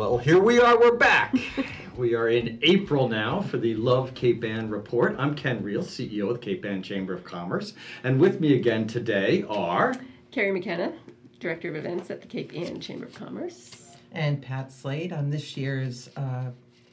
Well, 0.00 0.16
here 0.16 0.38
we 0.38 0.58
are, 0.58 0.80
we're 0.80 0.96
back. 0.96 1.36
we 1.94 2.14
are 2.14 2.30
in 2.30 2.58
April 2.62 3.06
now 3.06 3.42
for 3.42 3.58
the 3.58 3.74
Love 3.74 4.14
Cape 4.14 4.42
Ann 4.44 4.70
report. 4.70 5.14
I'm 5.18 5.34
Ken 5.34 5.62
Riehl, 5.62 5.82
CEO 5.84 6.28
of 6.30 6.40
the 6.40 6.42
Cape 6.42 6.64
Ann 6.64 6.82
Chamber 6.82 7.12
of 7.12 7.22
Commerce. 7.22 7.74
And 8.02 8.18
with 8.18 8.40
me 8.40 8.54
again 8.54 8.86
today 8.86 9.44
are 9.46 9.94
Carrie 10.30 10.52
McKenna, 10.52 10.94
Director 11.38 11.68
of 11.68 11.76
Events 11.76 12.10
at 12.10 12.22
the 12.22 12.26
Cape 12.28 12.50
Ann 12.54 12.80
Chamber 12.80 13.04
of 13.04 13.12
Commerce. 13.14 13.90
And 14.12 14.40
Pat 14.40 14.72
Slade, 14.72 15.12
I'm 15.12 15.30
this 15.30 15.54
year's 15.54 16.08
uh, 16.16 16.52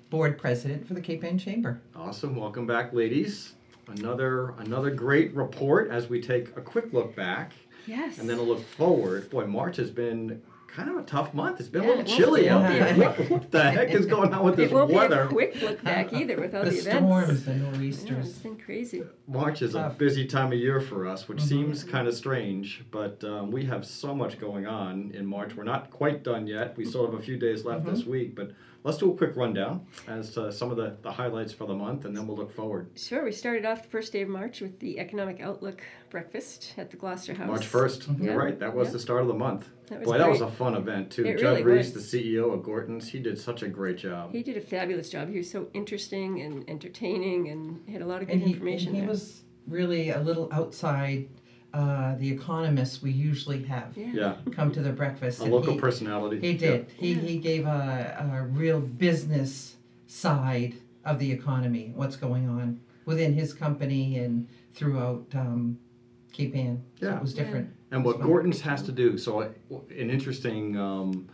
board 0.10 0.38
president 0.38 0.86
for 0.86 0.94
the 0.94 1.00
Cape 1.00 1.24
Ann 1.24 1.38
Chamber. 1.40 1.80
Awesome. 1.96 2.36
Welcome 2.36 2.68
back, 2.68 2.92
ladies. 2.92 3.54
Another 3.88 4.50
another 4.58 4.92
great 4.92 5.34
report 5.34 5.90
as 5.92 6.10
we 6.10 6.22
take 6.22 6.50
a 6.58 6.62
quick 6.62 6.92
look 6.92 7.16
back 7.16 7.54
Yes. 7.86 8.18
and 8.18 8.30
then 8.30 8.38
a 8.38 8.42
look 8.42 8.66
forward. 8.68 9.30
Boy, 9.30 9.48
March 9.48 9.78
has 9.78 9.92
been 9.92 10.42
kind 10.78 10.90
of 10.92 10.98
a 10.98 11.02
tough 11.02 11.34
month. 11.34 11.60
It's 11.60 11.70
been 11.70 11.82
Yeah, 11.84 11.90
a 11.90 11.96
little 11.98 12.04
chilly 12.18 12.48
out 12.50 12.62
won't 12.62 12.74
there. 12.74 12.96
What, 13.10 13.30
what 13.32 13.52
the 13.52 13.72
heck 13.72 13.90
is 13.90 14.06
going 14.06 14.32
on 14.32 14.46
with 14.46 14.58
this 14.58 14.72
weather? 14.72 14.84
it 14.84 14.94
won't 14.94 14.94
weather? 15.10 15.24
be 15.26 15.30
a 15.30 15.34
quick 15.34 15.62
look 15.64 15.84
back 15.84 16.14
either 16.14 16.40
with 16.40 16.54
all 16.54 16.64
the 16.64 16.70
the, 16.70 16.76
storms, 16.82 17.30
events. 17.30 17.44
the 17.46 17.52
Yeah, 17.52 17.58
it's 17.90 18.04
nor'easters. 18.04 18.38
been 18.44 18.58
crazy. 18.58 19.04
March 19.28 19.64
is 19.64 19.74
a 19.74 19.94
busy 19.98 20.28
time 20.28 20.54
of 20.54 20.60
year 20.60 20.80
for 20.80 21.08
us, 21.08 21.28
which 21.28 21.40
Mhm. 21.40 21.48
seems 21.50 21.84
kind 21.84 22.08
of 22.08 22.14
strange, 22.14 22.86
but 22.92 23.24
um, 23.24 23.50
we 23.50 23.66
have 23.66 23.86
so 23.88 24.14
much 24.14 24.40
going 24.40 24.68
on 24.68 25.10
in 25.16 25.26
March. 25.26 25.56
We're 25.56 25.64
not 25.64 25.90
quite 25.90 26.24
done 26.24 26.46
yet. 26.46 26.78
We 26.78 26.86
still 26.86 27.06
have 27.10 27.16
a 27.20 27.24
few 27.24 27.38
days 27.38 27.66
left 27.66 27.84
this 27.86 28.06
week, 28.06 28.36
but 28.36 28.52
let's 28.88 28.98
do 28.98 29.12
a 29.12 29.16
quick 29.18 29.36
rundown 29.36 29.86
as 30.08 30.34
to 30.34 30.52
some 30.52 30.72
of 30.72 30.78
the, 30.78 30.96
the 31.02 31.12
highlights 31.12 31.52
for 31.52 31.68
the 31.68 31.74
month, 31.76 32.06
and 32.06 32.16
then 32.16 32.26
we'll 32.26 32.38
look 32.38 32.52
forward. 32.52 32.90
Sure, 32.96 33.24
we 33.26 33.32
started 33.34 33.66
off 33.66 33.84
the 33.84 33.90
first 33.90 34.14
day 34.14 34.22
of 34.22 34.30
March 34.30 34.62
with 34.62 34.80
the 34.80 34.98
Economic 35.00 35.42
Outlook 35.42 35.82
breakfast 36.10 36.74
at 36.78 36.90
the 36.90 36.96
Gloucester 36.98 37.34
House. 37.34 37.48
March 37.48 37.66
1st, 37.68 38.08
Yeah. 38.20 38.26
you're 38.32 38.38
right, 38.38 38.58
that 38.60 38.74
was 38.74 38.88
Yeah. 38.88 38.94
the 38.94 39.00
start 39.00 39.22
of 39.22 39.28
the 39.28 39.34
month. 39.34 39.68
That 39.88 40.00
was 40.00 40.08
Boy, 40.08 40.18
that 40.18 40.30
was 40.30 40.42
a 40.42 40.48
fun 40.48 40.76
event, 40.76 41.12
too. 41.12 41.26
It 41.26 41.38
Judd 41.38 41.60
really 41.60 41.64
Reis, 41.64 41.94
was. 41.94 42.10
the 42.10 42.18
CEO 42.20 42.54
of 42.54 42.64
Gorton's, 42.64 43.10
he 43.10 43.20
did 43.20 43.38
such 43.38 43.62
a 43.62 43.68
great 43.68 43.98
job. 43.98 44.32
He 44.32 44.42
did 44.42 44.56
a 44.58 44.62
fabulous 44.62 45.10
job. 45.10 45.30
He 45.30 45.38
was 45.38 45.52
so 45.52 45.68
interesting 45.74 46.42
and 46.42 46.68
entertaining 46.70 47.50
and 47.50 47.88
had 47.90 48.02
a 48.02 48.06
lot 48.06 48.22
of 48.22 48.28
good 48.28 48.38
And 48.38 48.44
he, 48.44 48.54
information 48.54 48.88
and 48.90 48.96
he 48.96 49.02
there. 49.02 49.10
was 49.10 49.44
really 49.68 50.10
a 50.12 50.22
little 50.22 50.48
outside 50.54 51.28
uh, 51.74 52.16
the 52.16 52.30
economists 52.32 53.02
we 53.02 53.12
usually 53.12 53.64
have 53.64 53.96
yeah. 53.96 54.08
yeah, 54.14 54.36
come 54.52 54.72
to 54.72 54.82
the 54.82 54.92
breakfast. 54.92 55.40
a 55.40 55.44
and 55.44 55.52
local 55.54 55.74
he, 55.74 55.80
personality. 55.80 56.40
He 56.40 56.54
did. 56.58 56.88
He, 56.98 57.14
Yeah. 57.14 57.22
he 57.22 57.38
gave 57.40 57.66
a, 57.66 58.18
a 58.20 58.44
real 58.44 58.80
business 58.80 59.76
side 60.08 60.76
of 61.06 61.20
the 61.20 61.32
economy, 61.32 61.92
what's 61.96 62.16
going 62.16 62.48
on 62.50 62.80
within 63.06 63.34
his 63.34 63.54
company 63.54 64.18
and 64.18 64.48
throughout 64.74 65.26
um, 65.34 65.78
Cape 66.34 66.56
Ann. 66.56 66.84
So 67.00 67.06
Yeah. 67.08 67.16
it 67.18 67.22
was 67.22 67.34
different. 67.34 67.70
And 67.92 68.04
what 68.04 68.18
It's. 68.18 68.26
Gorton's 68.26 68.62
has 68.62 68.82
to 68.84 68.92
do, 68.92 69.18
so 69.18 69.42
an 69.42 70.10
interesting 70.10 70.78
um, 70.78 71.28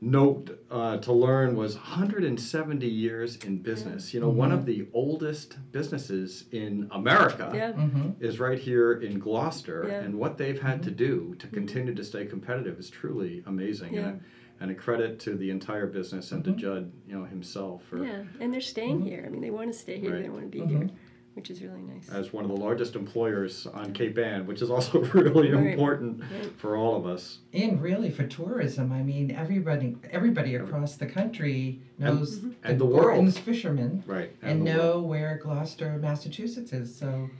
note 0.00 0.64
uh, 0.70 0.96
to 0.98 1.12
learn 1.12 1.56
was 1.56 1.74
170 1.74 2.86
years 2.86 3.36
in 3.44 3.58
business. 3.58 4.14
You 4.14 4.20
know, 4.20 4.28
one 4.28 4.52
of 4.52 4.64
the 4.64 4.86
oldest 4.92 5.56
businesses 5.72 6.44
in 6.52 6.88
America 6.92 7.50
Yeah. 7.54 7.72
hmm 7.72 8.10
is 8.20 8.38
right 8.38 8.58
here 8.58 8.92
in 8.94 9.18
Gloucester, 9.18 9.86
Yeah. 9.88 10.00
and 10.00 10.14
what 10.18 10.38
they've 10.38 10.60
had 10.60 10.82
to 10.84 10.90
do 10.90 11.34
to 11.38 11.46
continue 11.48 11.94
to 11.94 12.04
stay 12.04 12.26
competitive 12.26 12.78
is 12.78 12.90
truly 12.90 13.42
amazing. 13.46 13.94
Yeah. 13.94 14.08
And, 14.08 14.20
a, 14.20 14.62
and 14.62 14.70
a 14.70 14.74
credit 14.74 15.20
to 15.20 15.36
the 15.36 15.50
entire 15.50 15.86
business 15.86 16.32
and 16.32 16.44
to 16.44 16.52
Judd, 16.52 16.90
you 17.06 17.16
know, 17.16 17.24
himself 17.24 17.84
for 17.84 18.04
Yeah, 18.04 18.22
and 18.40 18.52
they're 18.52 18.60
staying 18.60 19.02
here. 19.02 19.22
I 19.26 19.30
mean, 19.30 19.40
they 19.40 19.50
want 19.50 19.72
to 19.72 19.78
stay 19.78 19.98
here. 20.00 20.14
Right. 20.14 20.22
They 20.22 20.28
want 20.28 20.42
to 20.44 20.48
be 20.48 20.60
Mhm. 20.60 20.68
here, 20.68 20.90
which 21.38 21.50
is 21.50 21.62
really 21.62 21.82
nice. 21.82 22.08
as 22.10 22.32
one 22.32 22.44
of 22.44 22.50
the 22.50 22.56
largest 22.56 22.96
employers 22.96 23.66
on 23.68 23.92
Cape 23.92 24.18
Ann, 24.18 24.44
which 24.44 24.60
is 24.60 24.70
also 24.70 24.98
really 25.14 25.52
Right. 25.52 25.68
important 25.72 26.20
Right. 26.20 26.52
for 26.56 26.76
all 26.76 26.96
of 26.96 27.06
us. 27.06 27.38
And 27.52 27.80
really 27.80 28.10
for 28.10 28.26
tourism, 28.26 28.90
I 28.92 29.02
mean, 29.04 29.30
everybody 29.30 29.96
everybody 30.10 30.56
across 30.56 30.96
the 30.96 31.06
country 31.06 31.80
knows 31.98 32.38
and 32.38 32.54
the 32.64 32.74
the 32.74 32.86
world. 32.86 33.04
Gorton's 33.04 33.38
fishermen 33.38 34.02
Right. 34.06 34.30
and 34.42 34.66
the 34.66 34.72
know 34.72 35.00
where 35.00 35.38
Gloucester, 35.40 35.96
Massachusetts 35.98 36.72
is. 36.72 36.92
So 36.94 37.30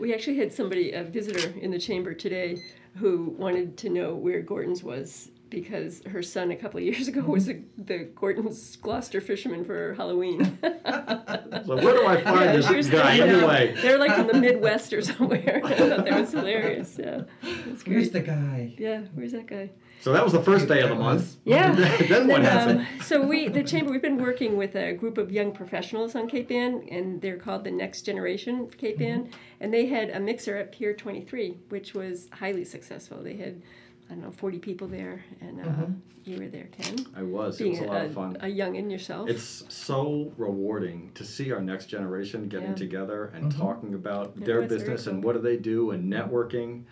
We 0.00 0.12
actually 0.12 0.38
had 0.38 0.52
somebody, 0.52 0.90
a 0.90 1.04
visitor 1.04 1.56
in 1.60 1.70
the 1.70 1.78
chamber 1.78 2.14
today, 2.14 2.60
who 2.96 3.34
wanted 3.38 3.76
to 3.78 3.88
know 3.88 4.14
where 4.16 4.42
Gorton's 4.42 4.82
was 4.82 5.30
because 5.54 6.02
her 6.06 6.22
son 6.22 6.50
a 6.50 6.56
couple 6.56 6.78
of 6.78 6.84
years 6.84 7.08
ago 7.08 7.20
was 7.22 7.48
a, 7.48 7.60
the 7.78 7.98
Gorton's 8.14 8.76
Gloucester 8.76 9.20
fisherman 9.20 9.64
for 9.64 9.94
Halloween. 9.94 10.58
So 10.62 11.76
where 11.76 11.94
do 11.94 12.06
I 12.06 12.20
find 12.22 12.40
Yeah, 12.40 12.52
this 12.56 12.68
was 12.68 12.90
guy 12.90 13.16
telling 13.16 13.32
me, 13.32 13.38
anyway? 13.38 13.74
They're 13.80 13.98
like 13.98 14.14
from 14.14 14.26
the 14.26 14.34
Midwest 14.34 14.92
or 14.92 15.00
somewhere. 15.02 15.60
I 15.64 15.74
thought 15.74 16.04
that 16.04 16.20
was 16.20 16.32
hilarious. 16.32 16.96
Yeah, 16.98 17.22
that's 17.42 17.86
where's 17.86 18.10
the 18.10 18.20
guy? 18.20 18.74
Yeah, 18.78 19.02
where's 19.14 19.32
that 19.32 19.46
guy? 19.46 19.70
So 20.00 20.12
that 20.12 20.22
was 20.22 20.34
the 20.34 20.42
first 20.42 20.68
day 20.68 20.82
of 20.82 20.90
the 20.90 20.96
month. 20.96 21.36
Yeah. 21.44 21.72
then 22.08 22.28
what 22.28 22.42
Then, 22.42 22.44
happened? 22.44 22.80
um, 22.80 22.86
so 23.00 23.22
we, 23.26 23.48
the 23.48 23.62
chamber, 23.62 23.90
we've 23.90 24.02
been 24.02 24.18
working 24.18 24.56
with 24.58 24.74
a 24.76 24.92
group 24.92 25.16
of 25.16 25.32
young 25.32 25.52
professionals 25.52 26.14
on 26.14 26.28
Cape 26.28 26.50
Ann, 26.50 26.86
and 26.90 27.22
they're 27.22 27.38
called 27.38 27.64
the 27.64 27.70
Next 27.70 28.02
Generation 28.02 28.68
Cape 28.76 29.00
Ann, 29.00 29.30
and 29.60 29.72
they 29.72 29.86
had 29.86 30.10
a 30.10 30.20
mixer 30.20 30.56
at 30.58 30.72
Pier 30.72 30.92
23, 30.92 31.56
which 31.70 31.94
was 31.94 32.28
highly 32.32 32.64
successful. 32.66 33.22
They 33.22 33.36
had, 33.36 33.62
I 34.10 34.14
don't 34.14 34.22
know, 34.22 34.30
40 34.30 34.58
people 34.58 34.86
there, 34.86 35.24
and 35.40 35.60
uh, 35.60 35.86
you 36.24 36.38
were 36.38 36.48
there, 36.48 36.68
Ken, 36.72 36.94
I 37.16 37.22
was. 37.22 37.58
It 37.60 37.64
being 37.64 37.80
was 37.80 37.88
a 37.88 37.92
lot 37.92 38.04
of 38.04 38.12
fun. 38.14 38.36
a, 38.40 38.46
youngin 38.46 38.90
yourself. 38.90 39.28
It's 39.30 39.64
so 39.68 40.32
rewarding 40.36 41.10
to 41.14 41.24
see 41.24 41.50
our 41.52 41.60
next 41.62 41.86
generation 41.86 42.48
getting 42.48 42.70
Yeah. 42.70 42.74
together 42.74 43.32
and 43.34 43.50
talking 43.50 43.94
about 43.94 44.34
It 44.36 44.44
their 44.44 44.60
was 44.60 44.68
very 44.68 44.78
business 44.80 45.06
and 45.06 45.24
what 45.24 45.34
do 45.34 45.40
they 45.40 45.56
do 45.56 45.90
and 45.92 46.12
networking. 46.12 46.84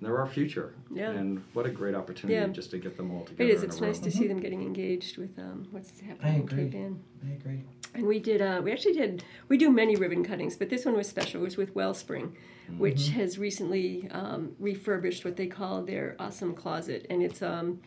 They're 0.00 0.18
our 0.18 0.26
future. 0.26 0.74
Yeah. 0.92 1.10
And 1.12 1.42
what 1.54 1.64
a 1.66 1.70
great 1.70 1.94
opportunity 1.94 2.34
Yeah. 2.38 2.48
just 2.48 2.70
to 2.72 2.78
get 2.78 2.96
them 2.98 3.10
all 3.10 3.24
together. 3.24 3.44
it 3.50 3.54
is. 3.54 3.62
in 3.62 3.70
It's 3.70 3.78
a 3.78 3.86
nice 3.86 3.96
room. 3.96 4.04
to 4.04 4.10
see 4.10 4.26
them 4.28 4.38
getting 4.40 4.62
engaged 4.62 5.16
with 5.18 5.38
um, 5.38 5.66
what's 5.70 5.98
happening 6.00 6.32
I 6.32 6.34
in 6.36 6.46
Cape 6.48 6.58
agree. 6.68 6.78
Ann. 6.80 7.00
I 7.26 7.32
agree. 7.32 7.62
And 7.94 8.06
we 8.06 8.18
did, 8.18 8.42
uh, 8.42 8.60
we 8.62 8.72
actually 8.72 8.94
did, 8.94 9.24
we 9.48 9.56
do 9.56 9.70
many 9.70 9.96
ribbon 9.96 10.24
cuttings, 10.24 10.56
but 10.56 10.68
this 10.68 10.84
one 10.84 10.96
was 10.96 11.08
special. 11.08 11.40
It 11.40 11.44
was 11.44 11.56
with 11.56 11.74
Wellspring, 11.74 12.34
which 12.78 13.10
has 13.10 13.38
recently 13.38 14.08
um, 14.10 14.56
refurbished 14.58 15.24
what 15.24 15.36
they 15.36 15.46
call 15.46 15.82
their 15.82 16.16
awesome 16.18 16.54
closet. 16.54 17.06
And 17.10 17.22
it's, 17.22 17.40
um, 17.42 17.80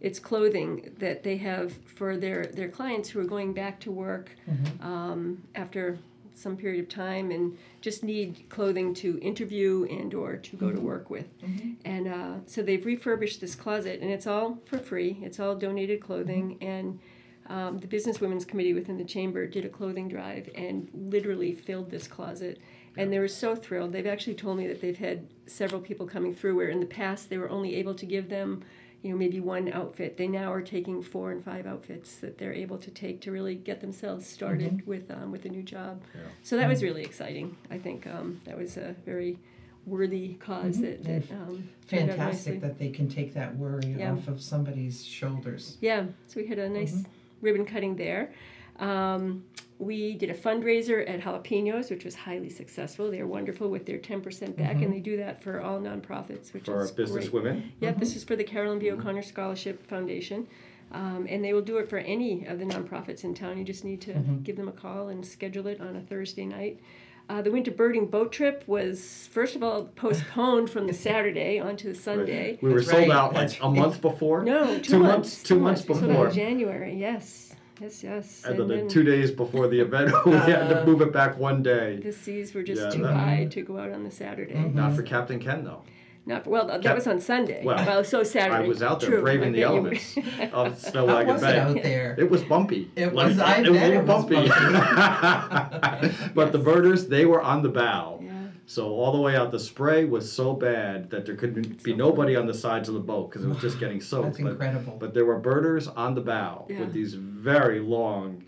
it's 0.00 0.18
clothing 0.18 0.92
that 0.98 1.22
they 1.22 1.36
have 1.38 1.72
for 1.84 2.16
their, 2.16 2.46
their 2.46 2.68
clients 2.68 3.10
who 3.10 3.20
are 3.20 3.24
going 3.24 3.52
back 3.52 3.80
to 3.80 3.90
work 3.90 4.30
um, 4.82 5.42
after 5.54 5.98
some 6.34 6.56
period 6.56 6.82
of 6.82 6.88
time 6.88 7.30
and 7.30 7.58
just 7.82 8.02
need 8.02 8.46
clothing 8.48 8.94
to 8.94 9.18
interview 9.20 9.86
and 9.90 10.14
or 10.14 10.36
to 10.36 10.56
go 10.56 10.70
to 10.72 10.80
work 10.80 11.10
with. 11.10 11.26
And 11.84 12.08
uh, 12.08 12.34
so 12.46 12.62
they've 12.62 12.84
refurbished 12.84 13.42
this 13.42 13.54
closet 13.54 14.00
and 14.00 14.10
it's 14.10 14.26
all 14.26 14.58
for 14.64 14.78
free. 14.78 15.18
It's 15.22 15.38
all 15.38 15.54
donated 15.54 16.00
clothing 16.00 16.56
and 16.62 16.98
um, 17.50 17.78
the 17.78 17.86
business 17.86 18.20
women's 18.20 18.44
committee 18.44 18.72
within 18.72 18.96
the 18.96 19.04
chamber 19.04 19.46
did 19.46 19.64
a 19.64 19.68
clothing 19.68 20.08
drive 20.08 20.48
and 20.54 20.88
literally 20.94 21.52
filled 21.52 21.90
this 21.90 22.06
closet 22.06 22.58
and 22.96 23.12
they 23.12 23.18
were 23.18 23.28
so 23.28 23.54
thrilled 23.56 23.92
they've 23.92 24.06
actually 24.06 24.34
told 24.34 24.56
me 24.56 24.66
that 24.68 24.80
they've 24.80 24.98
had 24.98 25.26
several 25.46 25.80
people 25.80 26.06
coming 26.06 26.34
through 26.34 26.54
where 26.56 26.68
in 26.68 26.80
the 26.80 26.86
past 26.86 27.28
they 27.28 27.38
were 27.38 27.50
only 27.50 27.74
able 27.74 27.94
to 27.94 28.06
give 28.06 28.28
them 28.28 28.62
you 29.02 29.10
know 29.10 29.16
maybe 29.16 29.40
one 29.40 29.72
outfit 29.72 30.16
they 30.16 30.28
now 30.28 30.52
are 30.52 30.62
taking 30.62 31.02
four 31.02 31.32
and 31.32 31.44
five 31.44 31.66
outfits 31.66 32.16
that 32.16 32.38
they're 32.38 32.52
able 32.52 32.78
to 32.78 32.90
take 32.90 33.20
to 33.20 33.32
really 33.32 33.54
get 33.54 33.80
themselves 33.80 34.26
started 34.26 34.86
with 34.86 35.10
um, 35.10 35.32
with 35.32 35.44
a 35.44 35.48
new 35.48 35.62
job 35.62 36.00
Yeah. 36.14 36.20
so 36.42 36.56
that 36.56 36.68
was 36.68 36.82
really 36.82 37.02
exciting 37.02 37.56
i 37.70 37.78
think 37.78 38.06
um, 38.06 38.40
that 38.44 38.56
was 38.56 38.76
a 38.76 38.94
very 39.04 39.38
worthy 39.86 40.28
because 40.34 40.78
that, 40.80 41.02
that 41.04 41.30
um. 41.32 41.68
Fantastic 41.86 42.60
that 42.60 42.78
they 42.78 42.90
can 42.90 43.08
take 43.08 43.34
that 43.34 43.56
worry 43.56 43.96
Yeah. 43.98 44.12
off 44.12 44.28
of 44.28 44.40
somebody's 44.40 45.04
shoulders. 45.04 45.76
Yeah, 45.80 46.04
so 46.28 46.40
we 46.40 46.46
had 46.46 46.58
a 46.58 46.68
nice 46.68 46.92
Mm-hmm. 46.92 47.10
Ribbon 47.40 47.64
cutting 47.64 47.96
there. 47.96 48.32
Um, 48.78 49.44
we 49.78 50.14
did 50.14 50.30
a 50.30 50.34
fundraiser 50.34 51.08
at 51.08 51.20
Jalapenos, 51.20 51.90
which 51.90 52.04
was 52.04 52.14
highly 52.14 52.50
successful. 52.50 53.10
They're 53.10 53.26
wonderful 53.26 53.70
with 53.70 53.86
their 53.86 53.98
10% 53.98 54.56
back, 54.56 54.82
and 54.82 54.92
they 54.92 55.00
do 55.00 55.16
that 55.18 55.42
for 55.42 55.60
all 55.60 55.80
nonprofits, 55.80 56.52
which 56.52 56.64
Mm-hmm. 56.64 56.72
For 56.72 56.84
is 56.84 56.90
business 56.90 57.28
great. 57.28 57.42
women. 57.44 57.72
Yep, 57.80 57.98
this 57.98 58.14
is 58.16 58.22
for 58.24 58.36
the 58.36 58.44
Carolyn 58.44 58.78
B. 58.78 58.90
O'Connor 58.90 59.22
Scholarship 59.22 59.86
Foundation. 59.86 60.46
Um, 60.92 61.26
and 61.30 61.42
they 61.44 61.52
will 61.52 61.62
do 61.62 61.76
it 61.78 61.88
for 61.88 61.98
any 61.98 62.44
of 62.46 62.58
the 62.58 62.64
nonprofits 62.64 63.22
in 63.24 63.32
town. 63.32 63.56
You 63.56 63.64
just 63.64 63.84
need 63.84 64.00
to 64.02 64.12
give 64.42 64.56
them 64.56 64.66
a 64.68 64.72
call 64.72 65.08
and 65.08 65.24
schedule 65.24 65.66
it 65.68 65.80
on 65.80 65.94
a 65.96 66.00
Thursday 66.00 66.44
night. 66.44 66.80
Uh, 67.30 67.40
the 67.40 67.50
winter 67.52 67.70
birding 67.70 68.06
boat 68.06 68.32
trip 68.32 68.64
was, 68.66 69.28
first 69.30 69.54
of 69.54 69.62
all, 69.62 69.84
postponed 69.94 70.68
from 70.68 70.88
the 70.88 70.92
Saturday 70.92 71.60
onto 71.60 71.92
the 71.92 71.94
Sunday. 71.96 72.58
We 72.60 72.70
were 72.70 72.80
That's 72.80 72.90
sold 72.90 73.08
right, 73.08 73.16
out 73.16 73.34
like 73.34 73.50
that's 73.50 73.60
a 73.60 73.70
month 73.70 74.00
before. 74.00 74.42
No, 74.42 74.78
two, 74.78 74.82
Two 74.82 74.98
months. 74.98 75.14
months- 75.14 75.42
two 75.44 75.60
months 75.60 75.86
We 75.86 75.94
sold 75.94 76.04
out 76.06 76.08
before. 76.08 76.30
January, 76.32 76.96
yes. 76.96 77.54
Yes, 77.80 78.02
yes. 78.02 78.42
And 78.44 78.58
then, 78.58 78.66
then 78.66 78.88
two 78.88 79.04
days 79.04 79.30
before 79.30 79.68
the 79.68 79.78
event, 79.78 80.12
we 80.26 80.32
had 80.32 80.68
to 80.70 80.82
uh, 80.82 80.84
move 80.84 81.02
it 81.02 81.12
back 81.12 81.38
one 81.38 81.62
day. 81.62 82.00
the 82.02 82.12
seas 82.12 82.52
were 82.52 82.64
just 82.64 82.82
Yeah, 82.82 82.90
too 82.90 83.02
that- 83.04 83.14
high 83.14 83.36
mm-hmm. 83.42 83.50
to 83.50 83.62
go 83.62 83.78
out 83.78 83.92
on 83.92 84.02
the 84.02 84.10
Saturday. 84.10 84.54
Not 84.54 84.94
for 84.94 85.02
mm-hmm. 85.02 85.14
Captain 85.14 85.38
Ken 85.38 85.62
though. 85.62 85.84
Not 86.30 86.44
for, 86.44 86.50
well, 86.50 86.66
that 86.68 86.80
Cap- 86.80 86.94
was 86.94 87.06
on 87.08 87.20
Sunday. 87.20 87.62
Well, 87.64 87.84
Well, 87.84 88.04
so 88.04 88.22
Saturday. 88.22 88.64
I 88.64 88.68
was 88.68 88.82
out 88.84 89.00
there 89.00 89.10
True, 89.10 89.22
braving 89.22 89.52
the 89.52 89.62
bet 89.62 89.68
you 89.74 89.74
were. 89.74 89.78
elements 89.78 90.16
of 90.52 90.78
Snow 90.78 91.06
How 91.08 91.14
Wagon 91.16 91.32
was 91.34 91.42
it 91.42 91.46
Bay. 91.46 91.58
out 91.58 91.82
there? 91.82 92.14
It 92.18 92.30
was 92.30 92.42
bumpy. 92.44 92.88
It 92.94 93.12
Let 93.12 93.26
me- 93.26 93.32
was- 93.34 93.38
I 93.40 93.56
it 93.56 93.68
was 93.68 93.78
bet 93.78 93.90
little 93.90 94.02
it 94.02 94.06
was 94.06 94.48
bumpy. 94.48 96.30
but 96.34 96.52
the 96.52 96.58
birders, 96.58 97.08
they 97.08 97.26
were 97.26 97.42
on 97.42 97.62
the 97.62 97.68
bow. 97.68 98.20
Yeah. 98.22 98.30
So 98.66 98.90
all 98.94 99.10
the 99.12 99.20
way 99.20 99.34
out, 99.34 99.50
the 99.50 99.58
spray 99.58 100.04
was 100.04 100.30
so 100.30 100.52
bad 100.54 101.10
that 101.10 101.26
there 101.26 101.34
could 101.34 101.82
be 101.82 101.92
nobody 101.94 102.36
on 102.36 102.46
the 102.46 102.54
sides 102.54 102.88
of 102.88 102.94
the 102.94 103.00
boat 103.00 103.28
because 103.30 103.44
it 103.44 103.48
was 103.48 103.58
just 103.58 103.80
getting 103.80 104.00
soaked. 104.00 104.26
That's 104.26 104.38
But- 104.40 104.50
incredible. 104.52 104.96
But 105.00 105.12
there 105.14 105.24
were 105.24 105.38
birders 105.40 105.88
on 105.88 106.14
the 106.14 106.20
bow 106.20 106.66
Yeah. 106.68 106.78
with 106.80 106.92
these 106.92 107.14
very 107.14 107.80
long 107.80 108.44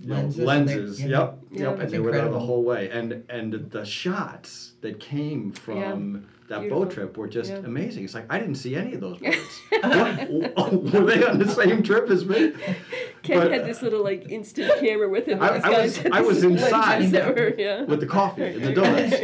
you 0.00 0.08
know, 0.08 0.14
Lenses 0.16 0.38
lenses. 0.44 0.98
they- 0.98 1.04
yeah. 1.08 1.18
Yep, 1.20 1.38
Yeah. 1.52 1.60
yep, 1.70 1.78
and 1.80 1.90
they 1.90 1.98
were 1.98 2.12
there 2.12 2.28
the 2.28 2.38
whole 2.40 2.62
way. 2.64 2.88
And 2.90 3.24
and 3.28 3.52
the 3.70 3.84
shots 3.84 4.72
that 4.80 4.98
came 5.00 5.52
from 5.52 6.26
that 6.48 6.60
Beautiful. 6.60 6.84
boat 6.84 6.92
trip 6.92 7.16
were 7.16 7.28
just 7.28 7.50
Yeah. 7.52 7.58
amazing. 7.58 8.04
It's 8.04 8.14
like 8.14 8.26
I 8.28 8.38
didn't 8.40 8.56
see 8.56 8.74
any 8.74 8.94
of 8.94 9.00
those 9.00 9.18
birds. 9.18 9.60
were 9.72 11.04
they 11.04 11.24
on 11.24 11.38
the 11.38 11.46
same 11.48 11.82
trip 11.82 12.10
as 12.10 12.24
me? 12.24 12.52
Ken 13.22 13.38
But- 13.38 13.52
had 13.52 13.66
this 13.66 13.82
little 13.82 14.02
like 14.02 14.30
instant 14.30 14.72
camera 14.80 15.08
with 15.08 15.26
him. 15.26 15.40
I- 15.42 15.58
I 15.62 15.82
was- 15.82 16.00
I 16.10 16.20
was 16.22 16.42
inside. 16.50 17.12
were- 17.12 17.54
yeah. 17.56 17.84
With 17.84 18.00
the 18.00 18.06
coffee 18.06 18.44
and 18.44 18.62
the 18.64 18.72
donuts. 18.72 19.14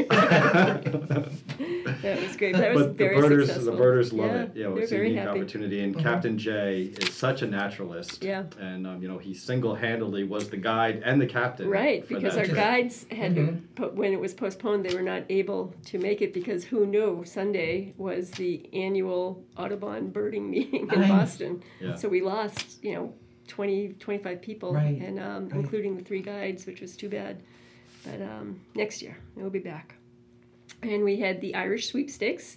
That 2.15 2.23
was 2.23 2.37
great. 2.37 2.55
That 2.57 2.75
was 2.75 2.87
but 2.87 2.99
the 2.99 3.05
very 3.05 3.17
birders, 3.21 3.47
successful. 3.47 3.73
the 3.73 3.79
birders 3.79 4.13
love 4.13 4.31
yeah, 4.31 4.43
it. 4.43 4.57
You 4.57 4.63
know, 4.65 4.75
they're 4.75 4.83
it's 4.85 4.93
a 4.93 4.95
very 4.95 5.09
unique 5.11 5.25
happy. 5.25 5.39
opportunity. 5.41 5.81
And 5.81 5.95
Mhm. 5.95 6.03
Captain 6.03 6.39
Jay 6.39 6.83
is 7.01 7.13
such 7.15 7.43
a 7.43 7.47
naturalist. 7.47 8.23
Yeah. 8.23 8.45
And 8.61 8.87
um, 8.87 9.03
you 9.03 9.09
know, 9.09 9.19
he 9.19 9.35
single-handedly 9.35 10.25
was 10.25 10.49
the 10.51 10.57
guide 10.57 11.03
and 11.05 11.21
the 11.21 11.27
captain. 11.27 11.69
Right, 11.69 12.07
because 12.09 12.37
our 12.37 12.45
trip. 12.45 12.57
guides 12.57 13.07
had 13.11 13.35
to, 13.35 13.41
Mhm. 13.41 13.61
po- 13.75 13.91
when 13.91 14.13
it 14.13 14.21
was 14.21 14.33
postponed, 14.35 14.85
they 14.85 14.95
were 14.95 15.03
not 15.03 15.25
able 15.29 15.75
to 15.87 15.99
make 15.99 16.23
it 16.23 16.33
because 16.33 16.65
who 16.65 16.87
knew 16.87 17.23
Sunday 17.25 17.93
was 17.99 18.31
the 18.33 18.69
annual 18.73 19.43
Audubon 19.57 20.11
birding 20.11 20.49
meeting 20.55 20.89
in 20.93 21.03
I- 21.03 21.09
Boston. 21.09 21.63
Yeah. 21.81 21.97
So 21.97 22.09
we 22.09 22.21
lost, 22.23 22.83
you 22.85 22.95
know, 22.95 23.13
20, 23.49 23.95
25 23.99 24.41
people, 24.43 24.73
Right, 24.73 25.01
and 25.01 25.19
um, 25.19 25.49
right. 25.49 25.61
including 25.61 25.97
the 25.97 26.03
three 26.05 26.23
guides, 26.23 26.67
which 26.67 26.81
was 26.81 26.97
too 26.97 27.09
bad. 27.09 27.43
But 28.05 28.23
um, 28.23 28.61
next 28.77 29.03
year, 29.03 29.17
we'll 29.35 29.51
be 29.51 29.59
back. 29.59 29.96
And 30.87 31.05
we 31.05 31.17
had 31.19 31.41
the 31.41 31.55
Irish 31.55 31.89
sweepstakes 31.89 32.57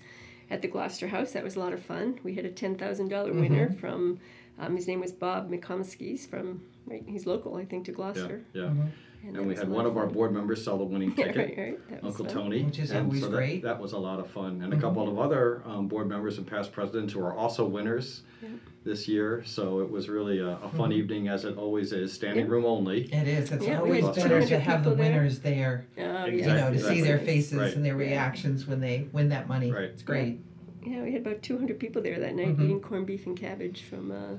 at 0.49 0.61
the 0.61 0.67
Gloucester 0.67 1.07
House. 1.07 1.31
That 1.31 1.43
was 1.43 1.55
a 1.55 1.59
lot 1.59 1.73
of 1.73 1.81
fun. 1.83 2.19
We 2.23 2.35
had 2.35 2.45
a 2.45 2.51
ten 2.51 2.75
thousand 2.75 3.09
dollar 3.09 3.33
winner 3.33 3.67
Mm-hmm. 3.69 3.77
from. 3.79 4.19
Um, 4.59 4.75
his 4.75 4.87
name 4.87 4.99
was 4.99 5.11
Bob 5.13 5.49
McComiskey's 5.49 6.25
from. 6.25 6.61
Right, 6.85 7.03
he's 7.07 7.25
local, 7.25 7.55
I 7.55 7.65
think, 7.65 7.85
to 7.85 7.91
Yeah, 7.91 7.95
Gloucester. 7.95 8.41
yeah. 8.53 8.63
Mhm. 8.63 8.89
And, 9.25 9.36
And 9.36 9.48
we 9.48 9.56
had 9.56 9.68
lot 9.68 9.75
one 9.77 9.86
of 9.86 9.98
our 9.98 10.07
board 10.07 10.31
members 10.33 10.63
sell 10.63 10.77
the 10.77 10.86
winning 10.86 11.13
ticket. 11.16 11.36
right, 11.36 11.57
right. 11.57 11.89
That 11.89 12.04
was 12.04 12.13
Uncle 12.13 12.25
fun. 12.25 12.33
Tony, 12.44 12.63
Which 12.63 12.80
is 12.80 12.92
and 12.92 13.06
always 13.07 13.21
so 13.21 13.27
that, 13.30 13.36
great. 13.36 13.63
That 13.63 13.80
was 13.80 13.92
a 13.92 13.98
lot 13.98 14.19
of 14.19 14.30
fun, 14.30 14.62
and 14.63 14.74
a 14.74 14.77
Mhm. 14.77 14.81
couple 14.81 15.10
of 15.10 15.19
other 15.19 15.62
um, 15.66 15.88
board 15.88 16.07
members 16.07 16.38
and 16.38 16.48
past 16.48 16.71
presidents 16.71 17.13
who 17.13 17.19
are 17.21 17.33
also 17.33 17.66
winners 17.66 18.21
Yeah. 18.42 18.50
this 18.86 19.10
year. 19.10 19.44
So 19.45 19.81
it 19.81 19.92
was 19.92 20.07
really 20.07 20.39
a, 20.39 20.51
a 20.63 20.69
fun 20.69 20.92
Mhm. 20.92 20.95
evening, 20.95 21.27
as 21.27 21.44
it 21.44 21.57
always 21.57 21.92
is, 21.92 22.13
standing 22.13 22.45
Yeah. 22.45 22.51
room 22.51 22.66
only. 22.66 23.04
It 23.13 23.27
is. 23.27 23.51
It's 23.51 23.66
Yeah, 23.66 23.81
we 23.81 24.01
always 24.01 24.06
had 24.06 24.16
better 24.30 24.45
to 24.48 24.60
have 24.60 24.83
the 24.86 24.92
people 24.92 25.04
there. 25.04 25.12
winners 25.18 25.39
there. 25.39 25.86
Oh, 25.98 26.01
yeah. 26.01 26.25
You 26.27 26.42
know, 26.42 26.69
to 26.69 26.74
Exactly, 26.75 26.95
see 26.95 27.01
their 27.01 27.19
faces 27.19 27.60
Right. 27.60 27.75
and 27.75 27.83
their 27.86 27.98
reactions 27.98 28.68
when 28.68 28.80
they 28.80 29.07
win 29.12 29.30
that 29.30 29.50
money. 29.50 29.69
Right. 29.72 29.83
It's 29.86 30.01
great. 30.04 30.39
Yeah, 30.86 31.04
we 31.04 31.12
had 31.12 31.22
about 31.24 31.42
200 31.42 31.77
people 31.77 32.01
there 32.01 32.19
that 32.19 32.36
night 32.36 32.56
Mhm. 32.57 32.63
eating 32.63 32.80
corned 32.80 33.06
beef 33.06 33.27
and 33.27 33.36
cabbage 33.36 33.81
from 33.83 34.12
uh, 34.12 34.36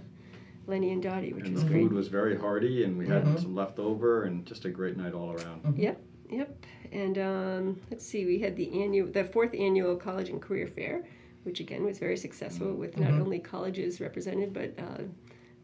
Lenny 0.67 0.91
and 0.93 1.03
Dottie, 1.03 1.33
which 1.33 1.47
And 1.47 1.55
was 1.55 1.65
the 1.65 1.71
great. 1.71 1.83
food 1.83 1.93
was 1.93 2.09
very 2.09 2.37
hearty, 2.37 2.85
and 2.85 2.97
we 2.99 3.07
had 3.07 3.25
Mhm. 3.25 3.41
some 3.43 3.55
leftover, 3.55 4.25
and 4.25 4.45
just 4.47 4.65
a 4.65 4.71
great 4.71 4.97
night 4.97 5.15
all 5.15 5.33
around. 5.33 5.63
Mhm. 5.65 5.79
Yep, 5.79 6.01
yep. 6.31 6.65
And 6.93 7.19
um, 7.19 7.77
let's 7.91 8.05
see, 8.05 8.25
we 8.27 8.39
had 8.41 8.57
the 8.57 8.83
annual, 8.83 9.09
the 9.09 9.25
fourth 9.25 9.55
annual 9.55 9.97
College 9.97 10.29
and 10.29 10.41
Career 10.41 10.67
Fair, 10.67 11.05
which 11.45 11.61
again 11.61 11.85
was 11.85 11.99
very 11.99 12.17
successful 12.17 12.73
with 12.75 12.99
not 12.99 13.13
Mhm. 13.13 13.21
only 13.21 13.39
colleges 13.39 14.01
represented 14.01 14.53
but 14.53 14.75
uh, 14.79 15.03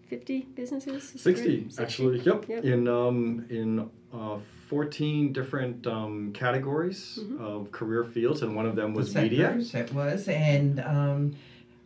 50 0.03 0.47
businesses. 0.55 1.03
Sixty, 1.21 1.63
right? 1.63 1.81
actually. 1.81 2.21
Yep. 2.21 2.49
Yep. 2.49 2.65
In 2.65 2.87
um, 2.89 3.45
in 3.51 3.91
uh, 4.13 4.39
fourteen 4.69 5.33
different 5.33 5.87
um, 5.87 6.33
categories 6.33 7.19
Mhm. 7.23 7.41
of 7.41 7.71
career 7.73 8.05
fields, 8.05 8.41
and 8.43 8.55
one 8.57 8.67
of 8.67 8.77
them 8.77 8.95
was 8.95 9.13
The 9.13 9.23
media. 9.23 9.57
It 9.75 9.93
was, 9.93 10.29
and 10.29 10.81
um, 10.81 11.33